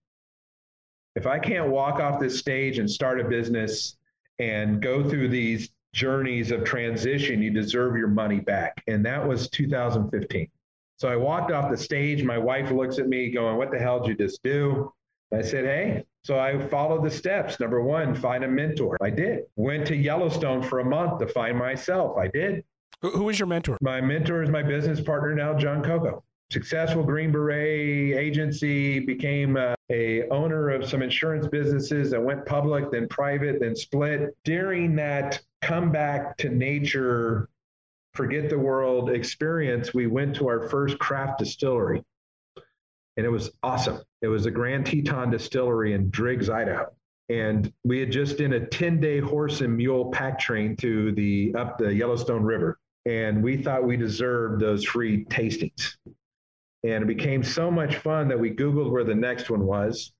[1.15, 3.97] If I can't walk off this stage and start a business
[4.37, 8.83] and go through these journeys of transition, you deserve your money back.
[8.87, 10.47] And that was 2015.
[10.97, 12.23] So I walked off the stage.
[12.23, 14.93] My wife looks at me going, What the hell did you just do?
[15.33, 17.59] I said, Hey, so I followed the steps.
[17.59, 18.97] Number one, find a mentor.
[19.01, 19.45] I did.
[19.55, 22.17] Went to Yellowstone for a month to find myself.
[22.17, 22.63] I did.
[23.01, 23.77] Who, is your mentor?
[23.81, 26.23] My mentor is my business partner now, John Koko.
[26.51, 32.91] Successful Green Beret agency, became a, a owner of some insurance businesses that went public,
[32.91, 34.35] then private, then split.
[34.43, 37.47] During that comeback to nature,
[38.15, 42.03] forget the world experience, we went to our first craft distillery.
[43.15, 44.01] And it was awesome.
[44.21, 46.87] It was the Grand Teton Distillery in Driggs, Idaho
[47.29, 51.53] and we had just in a 10 day horse and mule pack train to the
[51.57, 55.95] up the Yellowstone River and we thought we deserved those free tastings.
[56.83, 60.13] And it became so much fun that we Googled where the next one was,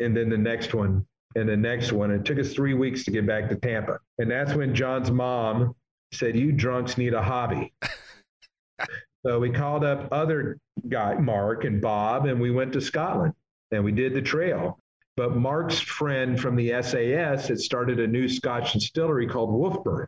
[0.00, 1.06] and then the next one,
[1.36, 2.10] and the next one.
[2.10, 3.98] It took us three weeks to get back to Tampa.
[4.18, 5.74] And that's when John's mom
[6.12, 7.72] said, You drunks need a hobby.
[9.26, 10.58] so we called up other
[10.88, 13.34] guy, Mark and Bob, and we went to Scotland
[13.70, 14.79] and we did the trail.
[15.20, 20.06] But Mark's friend from the SAS had started a new Scotch distillery called Wolfburn.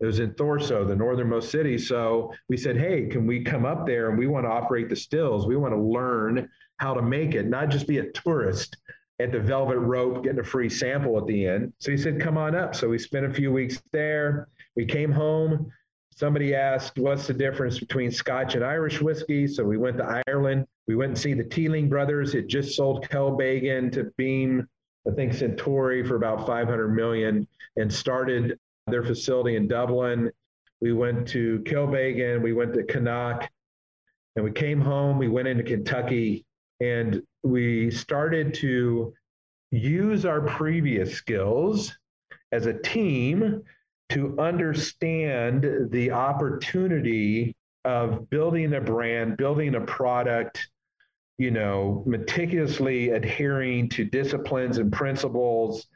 [0.00, 1.76] It was in Thurso, the northernmost city.
[1.76, 4.96] So we said, hey, can we come up there and we want to operate the
[4.96, 5.46] stills?
[5.46, 8.78] We want to learn how to make it, not just be a tourist
[9.18, 11.74] at the Velvet Rope getting a free sample at the end.
[11.76, 12.74] So he said, come on up.
[12.74, 14.48] So we spent a few weeks there.
[14.74, 15.70] We came home.
[16.16, 19.46] Somebody asked, what's the difference between Scotch and Irish whiskey?
[19.46, 20.66] So we went to Ireland.
[20.90, 22.34] We went and see the Teeling brothers.
[22.34, 24.66] It just sold Kilbeggan to Beam,
[25.06, 30.32] I think Suntory for about 500 million and started their facility in Dublin.
[30.80, 33.48] We went to Kilbeggan, we went to Canuck,
[34.34, 35.16] and we came home.
[35.16, 36.44] We went into Kentucky
[36.80, 39.14] and we started to
[39.70, 41.96] use our previous skills
[42.50, 43.62] as a team
[44.08, 50.68] to understand the opportunity of building a brand, building a product,
[51.40, 55.86] you know, meticulously adhering to disciplines and principles,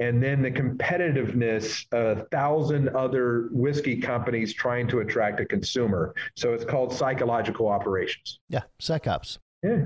[0.00, 6.14] and then the competitiveness of a thousand other whiskey companies trying to attract a consumer.
[6.36, 8.40] So it's called psychological operations.
[8.48, 9.36] Yeah, psychops.
[9.62, 9.84] Yeah.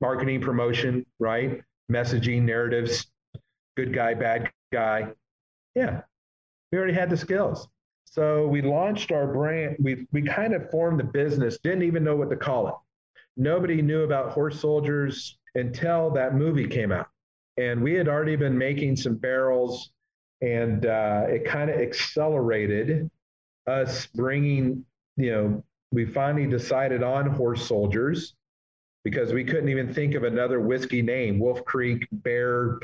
[0.00, 1.60] Marketing, promotion, right?
[1.92, 3.08] Messaging, narratives,
[3.76, 5.08] good guy, bad guy.
[5.74, 6.00] Yeah.
[6.72, 7.68] We already had the skills.
[8.06, 9.76] So we launched our brand.
[9.78, 12.74] We, we kind of formed the business, didn't even know what to call it.
[13.36, 17.08] Nobody knew about horse soldiers until that movie came out.
[17.56, 19.90] And we had already been making some barrels,
[20.40, 23.10] and uh, it kind of accelerated
[23.66, 24.84] us bringing,
[25.16, 28.34] you know, we finally decided on horse soldiers
[29.04, 32.78] because we couldn't even think of another whiskey name Wolf Creek, Bear,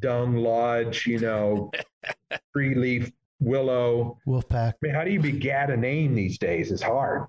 [0.00, 1.70] Dung Lodge, you know,
[2.52, 4.18] Tree Leaf, Willow.
[4.26, 4.72] Wolfpack.
[4.72, 6.70] I mean, how do you begat a name these days?
[6.70, 7.26] It's hard.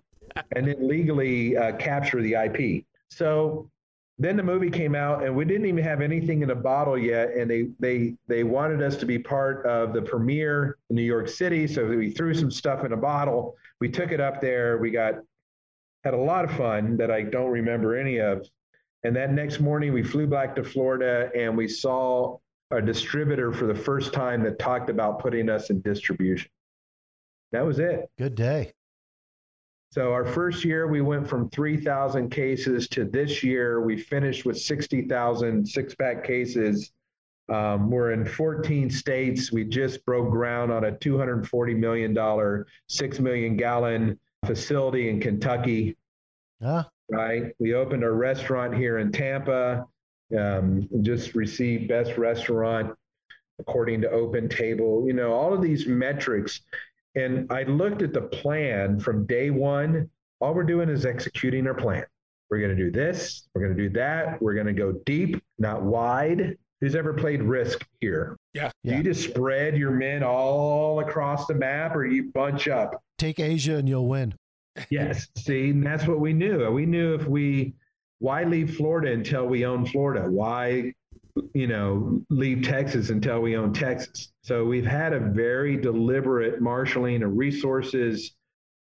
[0.56, 2.86] And then legally uh, capture the IP.
[3.10, 3.70] So
[4.20, 7.32] then the movie came out, and we didn't even have anything in a bottle yet.
[7.32, 11.28] And they they they wanted us to be part of the premiere in New York
[11.28, 13.56] City, so we threw some stuff in a bottle.
[13.80, 14.78] We took it up there.
[14.78, 15.16] We got
[16.04, 18.46] had a lot of fun that I don't remember any of.
[19.04, 22.38] And that next morning, we flew back to Florida, and we saw
[22.72, 26.50] a distributor for the first time that talked about putting us in distribution.
[27.52, 28.10] That was it.
[28.18, 28.74] Good day.
[29.94, 34.60] So our first year, we went from 3,000 cases to this year, we finished with
[34.60, 36.92] 60,000 six pack cases.
[37.48, 39.52] Um, we're in 14 states.
[39.52, 45.96] We just broke ground on a $240 million, 6 million gallon facility in Kentucky,
[46.66, 47.54] Ah, right?
[47.60, 49.86] We opened a restaurant here in Tampa,
[50.36, 52.98] um, just received best restaurant
[53.60, 55.04] according to Open Table.
[55.06, 56.62] You know, all of these metrics.
[57.16, 60.10] And I looked at the plan from day one.
[60.42, 62.04] All we're doing is executing our plan.
[62.50, 63.48] We're going to do this.
[63.54, 64.42] We're going to do that.
[64.42, 66.58] We're going to go deep, not wide.
[66.82, 68.36] Who's ever played Risk here?
[68.54, 68.70] Yeah.
[68.84, 68.98] Do Yeah.
[68.98, 73.02] you just spread your men all across the map or you bunch up?
[73.20, 74.34] take Asia and you'll win.
[74.90, 75.28] Yes.
[75.38, 76.70] See, and that's what we knew.
[76.72, 77.74] We knew if we,
[78.20, 80.30] why leave Florida until we own Florida?
[80.30, 80.94] Why,
[81.54, 84.32] you know, leave Texas until we own Texas?
[84.44, 88.36] So we've had a very deliberate marshaling of resources,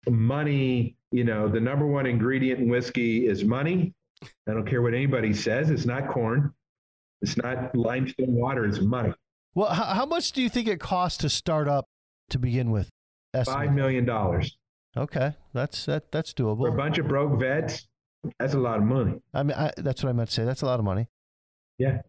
[0.07, 0.95] money.
[1.11, 3.93] You know, the number one ingredient in whiskey is money.
[4.47, 5.69] I don't care what anybody says.
[5.69, 6.53] It's not corn.
[7.21, 8.65] It's not limestone water.
[8.65, 9.13] It's money.
[9.55, 11.85] Well, how, how much do you think it costs to start up
[12.29, 12.89] to begin with?
[13.33, 13.73] Five Estimate.
[13.73, 14.57] million dollars
[14.97, 17.87] Okay, that's that that's for a bunch of broke vets.
[18.39, 19.21] That's a lot of money.
[19.33, 20.45] I mean, I, that's what I meant to say.
[20.45, 21.07] That's a lot of money.
[21.77, 22.01] Yeah.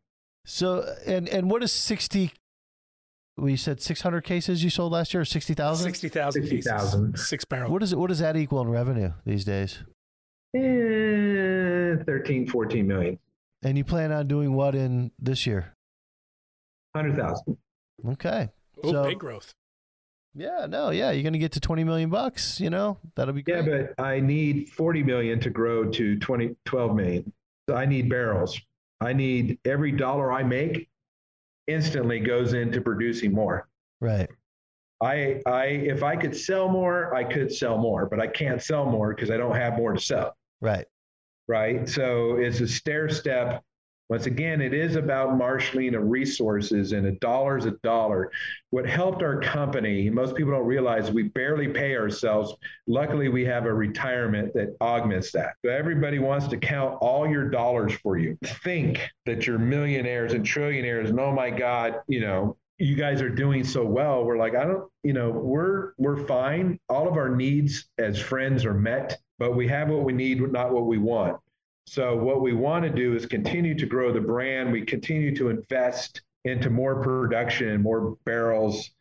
[0.44, 2.32] So, and and what is sixty?
[3.36, 5.84] We said six hundred cases you sold last year, or sixty thousand.
[5.84, 6.64] 60,000 cases.
[6.64, 7.18] 60,000.
[7.18, 7.70] Six barrels.
[7.70, 7.98] What is it?
[7.98, 9.78] What does that equal in revenue these days?
[10.54, 13.18] Eh, 13, 14 million.
[13.62, 15.74] And you plan on doing what in this year?
[16.92, 17.56] 100,000.
[18.08, 18.48] Okay.
[18.82, 19.54] Oh, so- big growth.
[20.34, 20.66] Yeah.
[20.68, 20.90] No.
[20.90, 21.10] Yeah.
[21.10, 22.60] You're gonna get to twenty million bucks.
[22.60, 23.96] You know that'll be Yeah, great.
[23.96, 27.32] but I need 40 million to grow to 20, 12 million.
[27.68, 28.60] So I need barrels.
[29.00, 30.88] I need every dollar I make
[31.66, 33.68] instantly goes into producing more.
[34.00, 34.28] right.
[35.02, 38.84] I, I, if I could sell more, I could sell more, but I can't sell
[38.84, 40.36] more because I don't have more to sell.
[40.60, 40.84] Right.
[41.48, 41.88] right?
[41.88, 43.64] So it's a stair step.
[44.10, 48.32] Once again, it is about marshaling of resources, and a dollar is a dollar.
[48.70, 52.52] What helped our company, most people don't realize we barely pay ourselves.
[52.88, 55.54] Luckily, we have a retirement that augments that.
[55.64, 58.36] So everybody wants to count all your dollars for you.
[58.64, 63.30] Think that you're millionaires and trillionaires, and oh my God, you know, you guys are
[63.30, 64.24] doing so well.
[64.24, 66.80] We're like, I don't, you know, we're we're fine.
[66.88, 70.72] All of our needs as friends are met, but we have what we need, not
[70.72, 71.38] what we want.
[71.90, 74.70] So what we want to do is continue to grow the brand.
[74.70, 78.92] We continue to invest into more production and more barrels.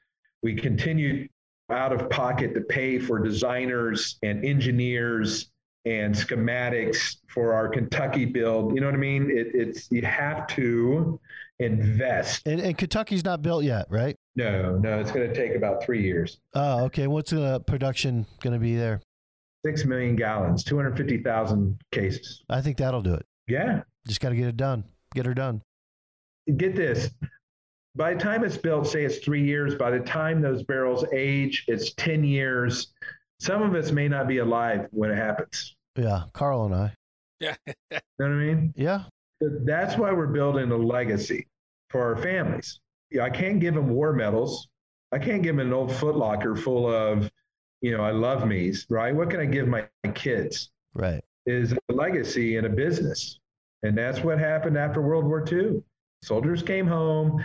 [0.42, 1.28] We continue
[1.70, 5.52] out of pocket to pay for designers and engineers
[5.86, 8.74] and schematics for our Kentucky build.
[8.74, 9.30] You know what I mean?
[9.30, 11.20] It, it's you have to
[11.60, 12.48] invest.
[12.48, 14.16] And, and Kentucky's not built yet, right?
[14.36, 16.40] No, no, it's going to take about three years.
[16.56, 17.06] Oh, okay.
[17.06, 19.00] What's the production going to be there?
[19.66, 22.44] Six million gallons, 250,000 cases.
[22.50, 23.26] I think that'll do it.
[23.48, 23.82] Yeah.
[24.08, 24.84] Just got to get it done.
[25.14, 25.62] Get her done.
[26.58, 27.10] Get this.
[27.96, 31.66] By the time it's built, say it's three years, by the time those barrels age,
[31.68, 32.94] it's 10 years.
[33.40, 35.76] Some of us may not be alive when it happens.
[35.98, 36.94] Yeah, Carl and I.
[37.40, 37.56] Yeah.
[37.92, 38.74] You know what I mean?
[38.76, 39.04] Yeah,
[39.40, 41.48] That's why we're building a legacy
[41.90, 42.82] for our families.
[43.12, 44.68] Yeah, I can't give them war medals.
[45.14, 47.29] I can't give them an old footlocker full of
[47.82, 49.16] you know, I love me's, right?
[49.16, 50.72] What can I give my kids?
[50.94, 51.24] Right.
[51.46, 53.40] Is a legacy and a business.
[53.84, 55.82] And that's what happened after World War II.
[56.24, 57.44] Soldiers came home.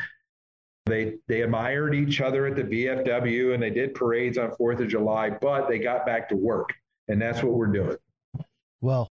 [0.86, 4.88] They they admired each other at the VFW and they did parades on 4th of
[4.88, 6.74] July, but they got back to work.
[7.08, 7.96] And that's what we're doing.
[8.80, 9.08] Well,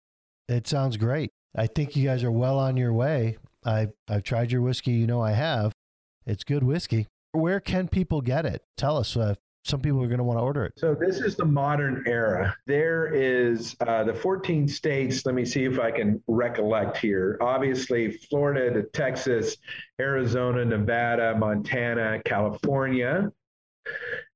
[0.47, 1.31] it sounds great.
[1.55, 3.37] I think you guys are well on your way.
[3.65, 4.91] I I've tried your whiskey.
[4.91, 5.73] You know I have.
[6.25, 7.07] It's good whiskey.
[7.31, 8.61] Where can people get it?
[8.77, 9.15] Tell us.
[9.15, 10.73] Uh, some people are going to want to order it.
[10.77, 12.55] So this is the modern era.
[12.67, 15.25] There is uh, the 14 states.
[15.25, 17.37] Let me see if I can recollect here.
[17.41, 19.57] Obviously, Florida to Texas,
[20.01, 23.31] Arizona, Nevada, Montana, California.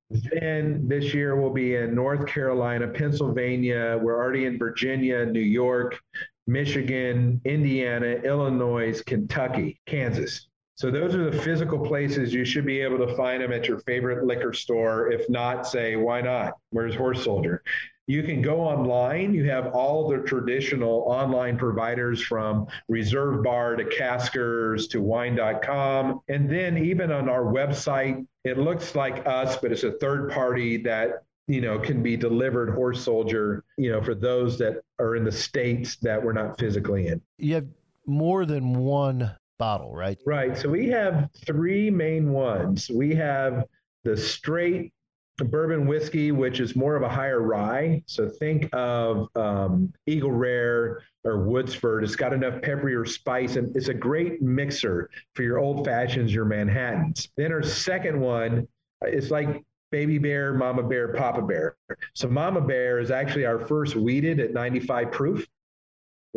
[0.10, 4.00] Then this year we'll be in North Carolina, Pennsylvania.
[4.02, 6.00] We're already in Virginia, New York,
[6.48, 10.48] Michigan, Indiana, Illinois, Kentucky, Kansas.
[10.78, 13.80] So those are the physical places you should be able to find them at your
[13.80, 15.12] favorite liquor store.
[15.12, 16.54] If not, say, why not?
[16.70, 17.64] Where's Horse Soldier?
[18.06, 19.34] You can go online.
[19.34, 26.22] You have all the traditional online providers from Reserve Bar to Caskers to wine.com.
[26.30, 30.78] And then even on our website, it looks like us, but it's a third party
[30.84, 35.24] that you know can be delivered horse soldier you know for those that are in
[35.24, 37.68] the states that we're not physically in You have
[38.06, 40.18] more than one bottle, right?
[40.26, 40.58] Right.
[40.58, 42.90] So we have three main ones.
[42.90, 43.66] We have
[44.04, 44.94] the straight
[45.38, 48.02] bourbon whiskey, which is more of a higher rye.
[48.08, 52.04] So think of um, Eagle Rare or Woodford.
[52.04, 56.34] It's got enough peppery or spice, and it's a great mixer for your old fashions,
[56.34, 57.30] your Manhattans.
[57.38, 58.68] Then our second one,
[59.02, 61.78] it's like Baby Bear, Mama Bear, Papa Bear.
[62.14, 65.48] So Mama Bear is actually our first wheated at 95 proof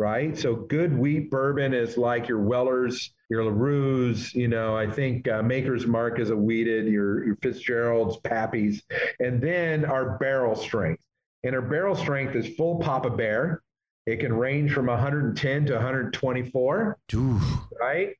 [0.01, 0.35] right?
[0.35, 5.43] So good wheat bourbon is like your Weller's, your LaRue's, you know, I think uh,
[5.43, 8.81] Maker's Mark is a wheated, your, your Fitzgerald's, Pappy's,
[9.19, 11.03] and then our barrel strength.
[11.43, 13.61] And our barrel strength is full Papa Bear.
[14.07, 17.39] It can range from 110 to 124, Ooh.
[17.79, 18.09] right?
[18.09, 18.17] It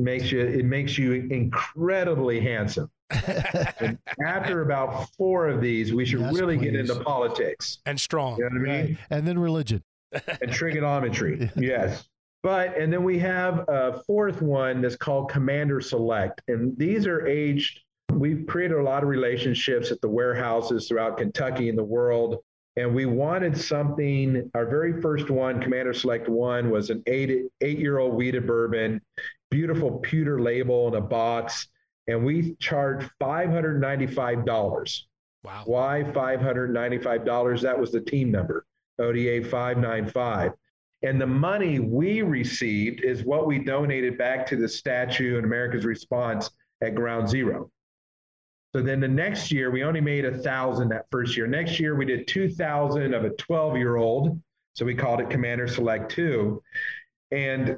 [0.00, 2.90] makes you it makes you incredibly handsome.
[4.26, 7.78] After about four of these, we should Yes, really get into politics.
[7.86, 8.36] and strong.
[8.38, 8.86] You know what I mean?
[8.86, 8.98] Right.
[9.10, 9.82] And then religion.
[10.40, 11.50] And trigonometry.
[11.56, 12.04] yes.
[12.42, 16.40] But, and then we have a fourth one that's called Commander Select.
[16.48, 21.68] And these are aged, we've created a lot of relationships at the warehouses throughout Kentucky
[21.68, 22.38] and the world.
[22.76, 27.78] And we wanted something, our very first one, Commander Select One, was an eight, eight
[27.78, 29.00] year old wheated bourbon,
[29.50, 31.68] beautiful pewter label in a box.
[32.08, 35.02] And we charged $595.
[35.44, 35.62] Wow.
[35.66, 37.60] Why $595?
[37.60, 38.64] That was the team number,
[38.98, 40.52] ODA 595.
[41.02, 45.84] And the money we received is what we donated back to the statue and America's
[45.84, 47.70] response at Ground Zero.
[48.74, 51.46] So then the next year, we only made a thousand that first year.
[51.46, 54.40] Next year, we did 2,000 of a 12 year old.
[54.74, 56.62] So we called it Commander Select 2.
[57.32, 57.76] And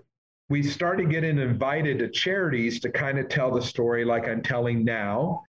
[0.49, 4.85] we started getting invited to charities to kind of tell the story like I'm telling
[4.85, 5.43] now.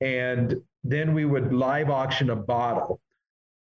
[0.00, 3.00] And then we would live auction a bottle.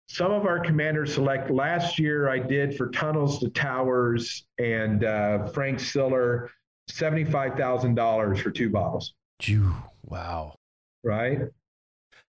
[0.09, 5.47] Some of our commanders select last year I did for Tunnels to Towers and uh,
[5.49, 6.51] Frank Siller,
[6.91, 9.73] $75,000 for two bottles, Jew.
[10.05, 10.55] Wow.
[11.03, 11.41] right?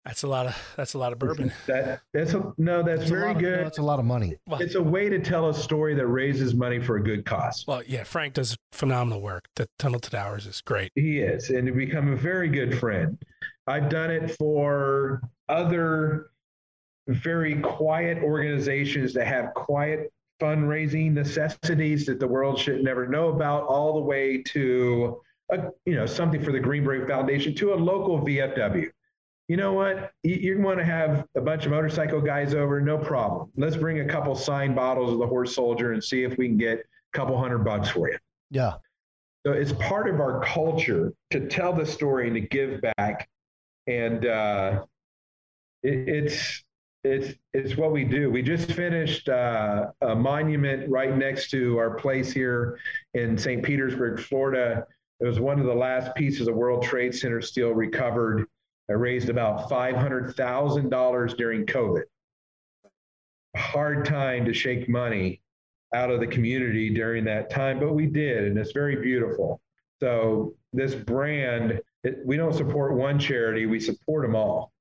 [0.03, 1.53] That's a lot of that's a lot of bourbon.
[1.67, 3.57] That that's a, no, that's That's a very of- good.
[3.59, 4.35] no, That's a lot of money.
[4.47, 7.63] Well, it's a way to tell a story that raises money for a good cause.
[7.67, 9.45] well, yeah, Frank does phenomenal work.
[9.55, 10.91] The Tunnel to Towers is great.
[10.95, 13.21] He is, and to become a very good friend.
[13.67, 16.30] I've done it for other
[17.15, 23.63] very quiet organizations that have quiet fundraising necessities that the world should never know about,
[23.65, 27.75] all the way to a, you know something for the Green Beret Foundation to a
[27.75, 28.89] local VFW.
[29.47, 30.11] You know what?
[30.23, 32.79] You, you want to have a bunch of motorcycle guys over?
[32.81, 33.51] No problem.
[33.57, 36.57] Let's bring a couple signed bottles of the Horse Soldier and see if we can
[36.57, 38.17] get a couple hundred bucks for you.
[38.49, 38.73] Yeah.
[39.45, 43.27] So it's part of our culture to tell the story and to give back,
[43.87, 44.85] and uh,
[45.83, 46.63] it, it's
[47.03, 48.29] it's it's what we do.
[48.29, 52.79] We just finished uh, a monument right next to our place here
[53.13, 53.63] in St.
[53.63, 54.85] Petersburg, Florida.
[55.19, 58.45] It was one of the last pieces of World Trade Center steel recovered.
[58.89, 62.03] I raised about five hundred thousand dollars during COVID.
[63.55, 65.41] Hard time to shake money
[65.93, 69.59] out of the community during that time, but we did, and it's very beautiful.
[69.99, 74.71] So this brand, it, we don't support one charity; we support them all.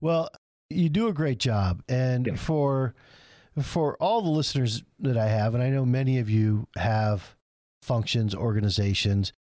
[0.00, 0.30] Well,
[0.70, 2.36] you do a great job, and Yeah.
[2.36, 2.94] for
[3.60, 7.34] for all the listeners that I have, and I know many of you have
[7.82, 9.32] functions, organizations.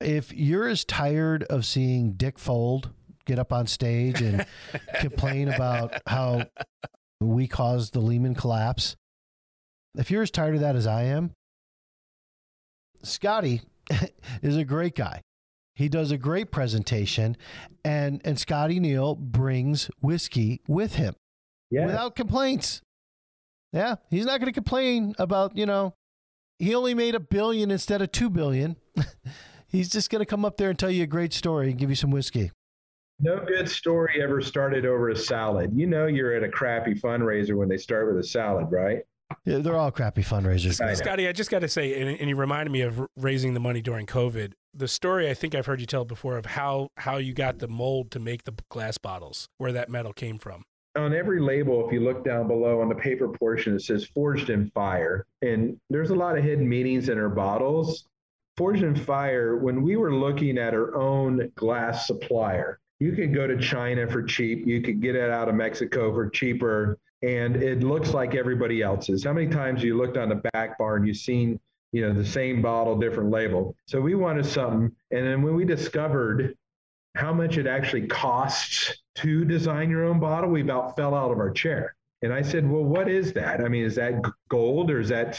[0.00, 2.90] If you're as tired of seeing Dick Fuld
[3.24, 4.44] get up on stage and
[5.00, 6.46] complain about how
[7.20, 8.96] we caused the Lehman collapse.
[9.96, 11.30] If you're as tired of that as I am,
[13.02, 13.62] Scotty
[14.42, 15.22] is a great guy.
[15.76, 17.36] He does a great presentation,
[17.84, 21.14] and and Scotty Neil brings whiskey with him
[21.70, 21.84] Yeah.
[21.86, 22.80] without complaints.
[23.74, 25.94] Yeah, he's not going to complain about you know
[26.58, 28.76] he only made a billion instead of two billion.
[29.68, 31.90] he's just going to come up there and tell you a great story and give
[31.90, 32.50] you some whiskey.
[33.20, 35.72] No good story ever started over a salad.
[35.74, 39.00] You know you're at a crappy fundraiser when they start with a salad, right?
[39.44, 40.80] Yeah, they're all crappy fundraisers.
[40.80, 40.94] I.
[40.94, 43.82] Scotty, I just got to say, and, and you reminded me of raising the money
[43.82, 44.52] during COVID.
[44.78, 47.68] The story I think I've heard you tell before of how how you got the
[47.68, 50.64] mold to make the glass bottles, where that metal came from.
[50.96, 54.50] On every label, if you look down below on the paper portion, it says forged
[54.50, 55.24] in fire.
[55.40, 58.04] And there's a lot of hidden meanings in our bottles.
[58.58, 63.46] Forged in fire, when we were looking at our own glass supplier, you could go
[63.46, 64.66] to China for cheap.
[64.66, 66.98] You could get it out of Mexico for cheaper.
[67.22, 69.24] And it looks like everybody else's.
[69.24, 71.58] How many times you looked on the back bar and you've seen,
[71.92, 73.74] you know, the same bottle, different label?
[73.86, 74.90] So we wanted something.
[75.10, 76.56] And then when we discovered
[77.16, 81.38] how much it actually costs to design your own bottle, we about fell out of
[81.38, 81.96] our chair.
[82.22, 83.60] And I said, Well, what is that?
[83.60, 85.38] I mean, is that gold or is that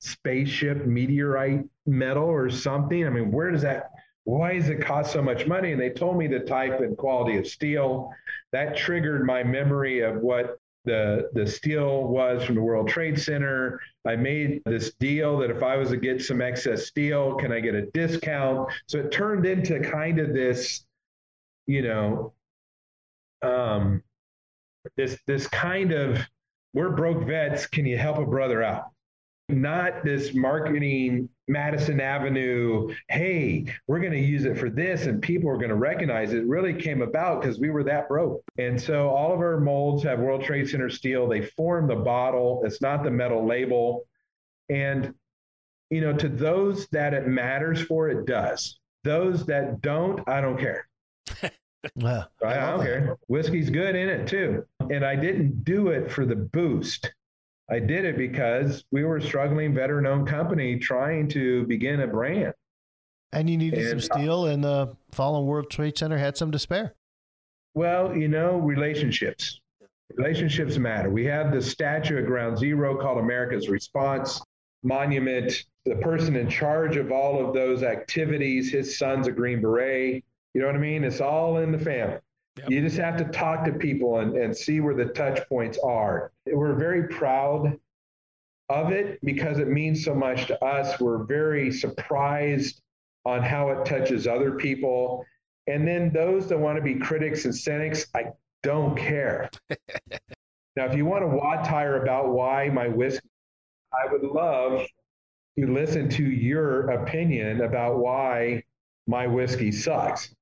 [0.00, 3.06] spaceship meteorite metal or something?
[3.06, 3.90] I mean, where does that,
[4.24, 5.72] why does it cost so much money?
[5.72, 8.12] And they told me the type and quality of steel.
[8.52, 10.57] That triggered my memory of what
[10.88, 13.80] the, the steel was from the World Trade Center.
[14.06, 17.60] I made this deal that if I was to get some excess steel, can I
[17.60, 18.70] get a discount?
[18.86, 20.86] So it turned into kind of this,
[21.66, 22.32] you know,
[23.42, 24.02] um,
[24.96, 26.18] this this kind of
[26.72, 27.66] we're broke vets.
[27.66, 28.90] Can you help a brother out?
[29.48, 32.94] Not this marketing Madison Avenue.
[33.08, 36.44] Hey, we're going to use it for this, and people are going to recognize it.
[36.46, 38.42] Really came about because we were that broke.
[38.58, 41.26] And so all of our molds have World Trade Center steel.
[41.26, 42.62] They form the bottle.
[42.64, 44.06] It's not the metal label.
[44.68, 45.14] And
[45.90, 48.78] you know, to those that it matters for, it does.
[49.04, 50.88] Those that don't, I don't care.
[51.94, 52.84] Yeah, I, I don't that.
[52.84, 53.16] care.
[53.28, 54.66] Whiskey's good in it too.
[54.90, 57.12] And I didn't do it for the boost.
[57.70, 62.06] I did it because we were a struggling veteran owned company trying to begin a
[62.06, 62.54] brand.
[63.32, 66.94] And you needed some steel, and the fallen World Trade Center had some to spare.
[67.74, 69.60] Well, you know, relationships.
[70.16, 71.10] Relationships matter.
[71.10, 74.40] We have the statue at Ground Zero called America's Response
[74.82, 75.64] Monument.
[75.84, 80.24] The person in charge of all of those activities, his son's a Green Beret.
[80.54, 81.04] You know what I mean?
[81.04, 82.18] It's all in the family.
[82.58, 82.70] Yep.
[82.70, 86.32] You just have to talk to people and, and see where the touch points are.
[86.46, 87.78] We're very proud
[88.68, 91.00] of it because it means so much to us.
[91.00, 92.82] We're very surprised
[93.24, 95.24] on how it touches other people.
[95.66, 98.26] And then those that want to be critics and cynics, I
[98.62, 99.50] don't care.
[100.76, 103.28] now, if you want to watire about why my whiskey,
[103.92, 104.86] I would love
[105.58, 108.62] to listen to your opinion about why
[109.06, 110.34] my whiskey sucks.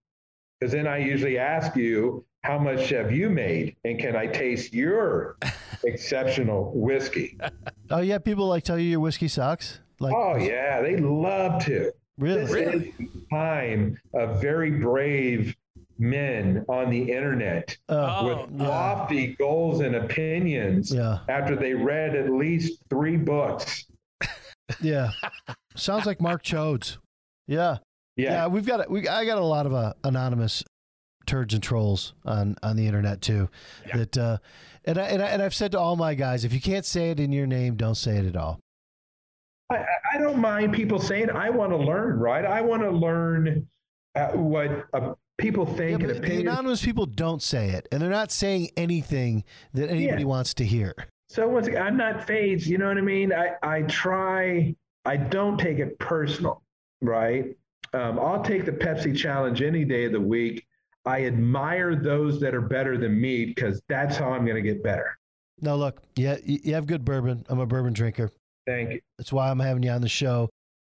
[0.60, 3.76] Because then I usually ask you, how much have you made?
[3.84, 5.36] And can I taste your
[5.84, 7.38] exceptional whiskey?
[7.90, 9.80] Oh yeah, people like tell you your whiskey sucks.
[9.98, 11.90] Like, Oh, yeah, they love to.
[12.18, 12.42] really?
[12.44, 15.56] This is the time of very brave
[15.98, 18.68] men on the internet Uh, Oh, with yeah.
[18.68, 23.86] lofty goals and opinions yeah, after they read at least three books.
[24.82, 25.10] yeah.
[25.74, 26.98] Sounds like Mark Chodes.
[27.46, 27.78] Yeah.
[28.16, 28.46] Yeah, Yeah.
[28.48, 30.64] we've got we I got a lot of uh, anonymous
[31.26, 33.48] turds and trolls on on the internet too.
[33.86, 33.96] Yeah.
[33.98, 34.38] That uh,
[34.84, 37.10] and I, and I and I've said to all my guys, if you can't say
[37.10, 38.58] it in your name, don't say it at all.
[39.70, 42.44] I, I- I don't mind people saying, I want to learn, right?
[42.46, 43.66] I want to learn
[44.14, 48.00] uh, what uh, people Yeah, think and but the anonymous people don't say it, and
[48.00, 49.44] they're not saying anything
[49.74, 50.28] that anybody Yeah.
[50.28, 50.94] wants to hear.
[51.28, 52.66] So once again, I'm not phased.
[52.66, 53.30] You know what I mean?
[53.34, 54.74] I, I try,
[55.04, 56.62] I don't take it personal,
[57.02, 57.54] right?
[57.96, 60.66] Um, I'll take the Pepsi challenge any day of the week.
[61.06, 64.82] I admire those that are better than me because that's how I'm going to get
[64.82, 65.16] better.
[65.62, 67.46] Now, look, yeah, you, you have good bourbon.
[67.48, 68.30] I'm a bourbon drinker.
[68.66, 69.00] Thank you.
[69.16, 70.50] That's why I'm having you on the show.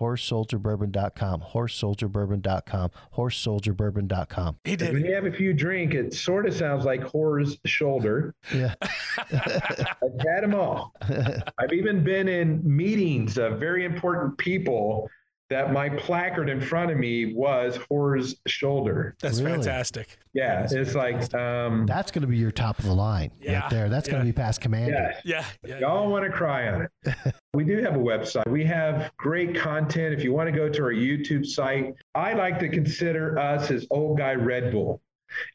[0.00, 1.42] HorseSoldierBourbon.com.
[1.52, 2.90] HorseSoldierBourbon.com.
[3.16, 4.56] HorseSoldierBourbon.com.
[4.64, 5.04] He When did.
[5.06, 8.34] you have a few drink, it sort of sounds like whore's shoulder.
[8.52, 8.74] Yeah.
[9.30, 10.92] I've had them all.
[11.02, 15.08] I've even been in meetings of very important people
[15.52, 19.14] that my placard in front of me was whore's shoulder.
[19.20, 19.56] That's Really?
[19.56, 20.16] fantastic.
[20.32, 23.60] Yeah, it's like, um, That's going to be your top of the line Yeah.
[23.60, 23.88] right there.
[23.90, 25.12] That's going to be past commander.
[25.24, 25.68] yeah, Yeah.
[25.74, 27.14] yeah, Y'all want to cry on it.
[27.54, 28.48] we do have a website.
[28.48, 30.14] We have great content.
[30.14, 33.86] If you want to go to our YouTube site, I like to consider us as
[33.90, 35.02] old guy Red Bull.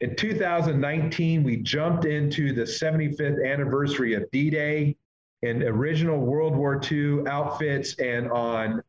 [0.00, 4.96] In 2019, we jumped into the 75th anniversary of D Day
[5.42, 8.82] in original World War II outfits and on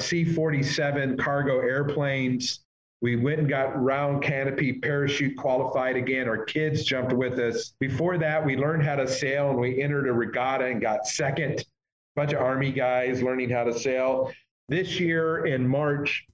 [0.00, 2.60] C 47 cargo airplanes.
[3.02, 6.28] We went and got round canopy parachute qualified again.
[6.28, 7.74] Our kids jumped with us.
[7.78, 11.64] Before that, we learned how to sail and we entered a regatta and got second.
[12.14, 14.32] Bunch of Army guys learning how to sail.
[14.68, 16.26] This year in March,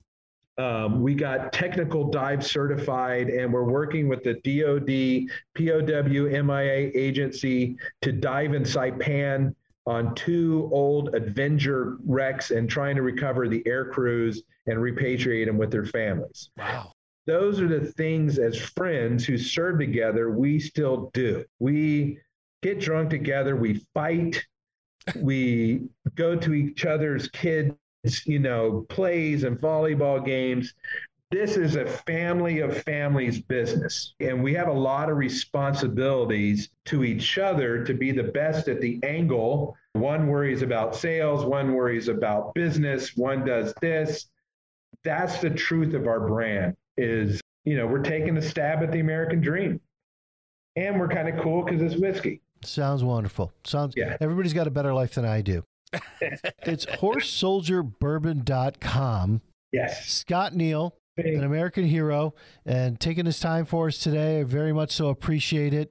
[0.59, 7.77] um, we got technical dive certified and we're working with the DoD POW MIA agency
[8.03, 9.55] to dive in Saipan
[9.87, 15.59] on two old Avenger wrecks and trying to recover the air crews and repatriate them
[15.59, 16.51] with their families.
[16.57, 16.93] Wow.
[17.27, 21.45] Those are the things as friends who serve together, we still do.
[21.61, 22.19] We
[22.63, 24.45] get drunk together, we fight,
[25.17, 25.83] we
[26.15, 27.77] go to each other's kids,
[28.25, 30.75] you know, plays and volleyball games.
[31.33, 34.13] This is a family of families business.
[34.21, 38.83] And we have a lot of responsibilities to each other to be the best at
[38.83, 39.75] the angle.
[39.95, 44.27] One worries about sales, one worries about business, one does this.
[45.05, 49.01] That's the truth of our brand is, you know, we're taking a stab at the
[49.01, 49.81] American dream.
[50.77, 52.43] And we're kind of cool because it's whiskey.
[52.63, 53.55] Sounds wonderful.
[53.65, 54.19] Sounds Yeah.
[54.21, 55.65] Everybody's got a better life than I do.
[56.21, 59.41] it's horsesoldierbourbon.com.
[59.73, 60.11] Yes.
[60.11, 62.35] Scott Neil, an American hero,
[62.65, 64.41] and taking his time for us today.
[64.41, 65.91] I very much so appreciate it.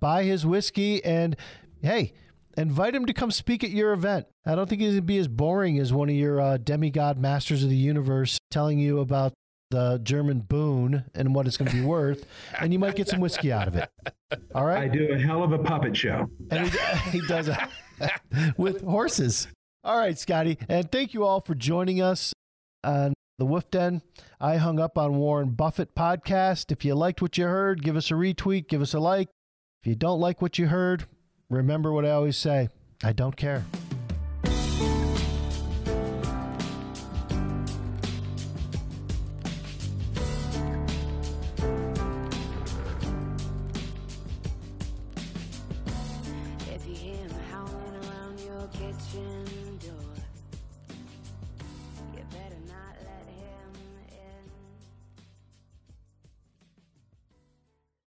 [0.00, 1.36] Buy his whiskey and
[1.82, 2.14] hey,
[2.56, 4.26] invite him to come speak at your event.
[4.46, 7.18] I don't think he's going to be as boring as one of your uh, demigod
[7.18, 9.34] masters of the universe telling you about
[9.70, 12.26] the German boon and what it's going to be worth,
[12.58, 13.88] and you might get some whiskey out of it.
[14.54, 14.84] All right.
[14.84, 16.28] I do a hell of a puppet show.
[16.50, 16.78] and he,
[17.20, 17.58] he does it
[18.56, 19.46] with horses.
[19.84, 22.34] All right, Scotty, and thank you all for joining us
[22.82, 24.02] on the Wolf Den.
[24.38, 26.70] I hung up on Warren Buffett podcast.
[26.70, 29.30] If you liked what you heard, give us a retweet, give us a like.
[29.82, 31.06] If you don't like what you heard,
[31.48, 32.68] remember what I always say:
[33.02, 33.64] I don't care.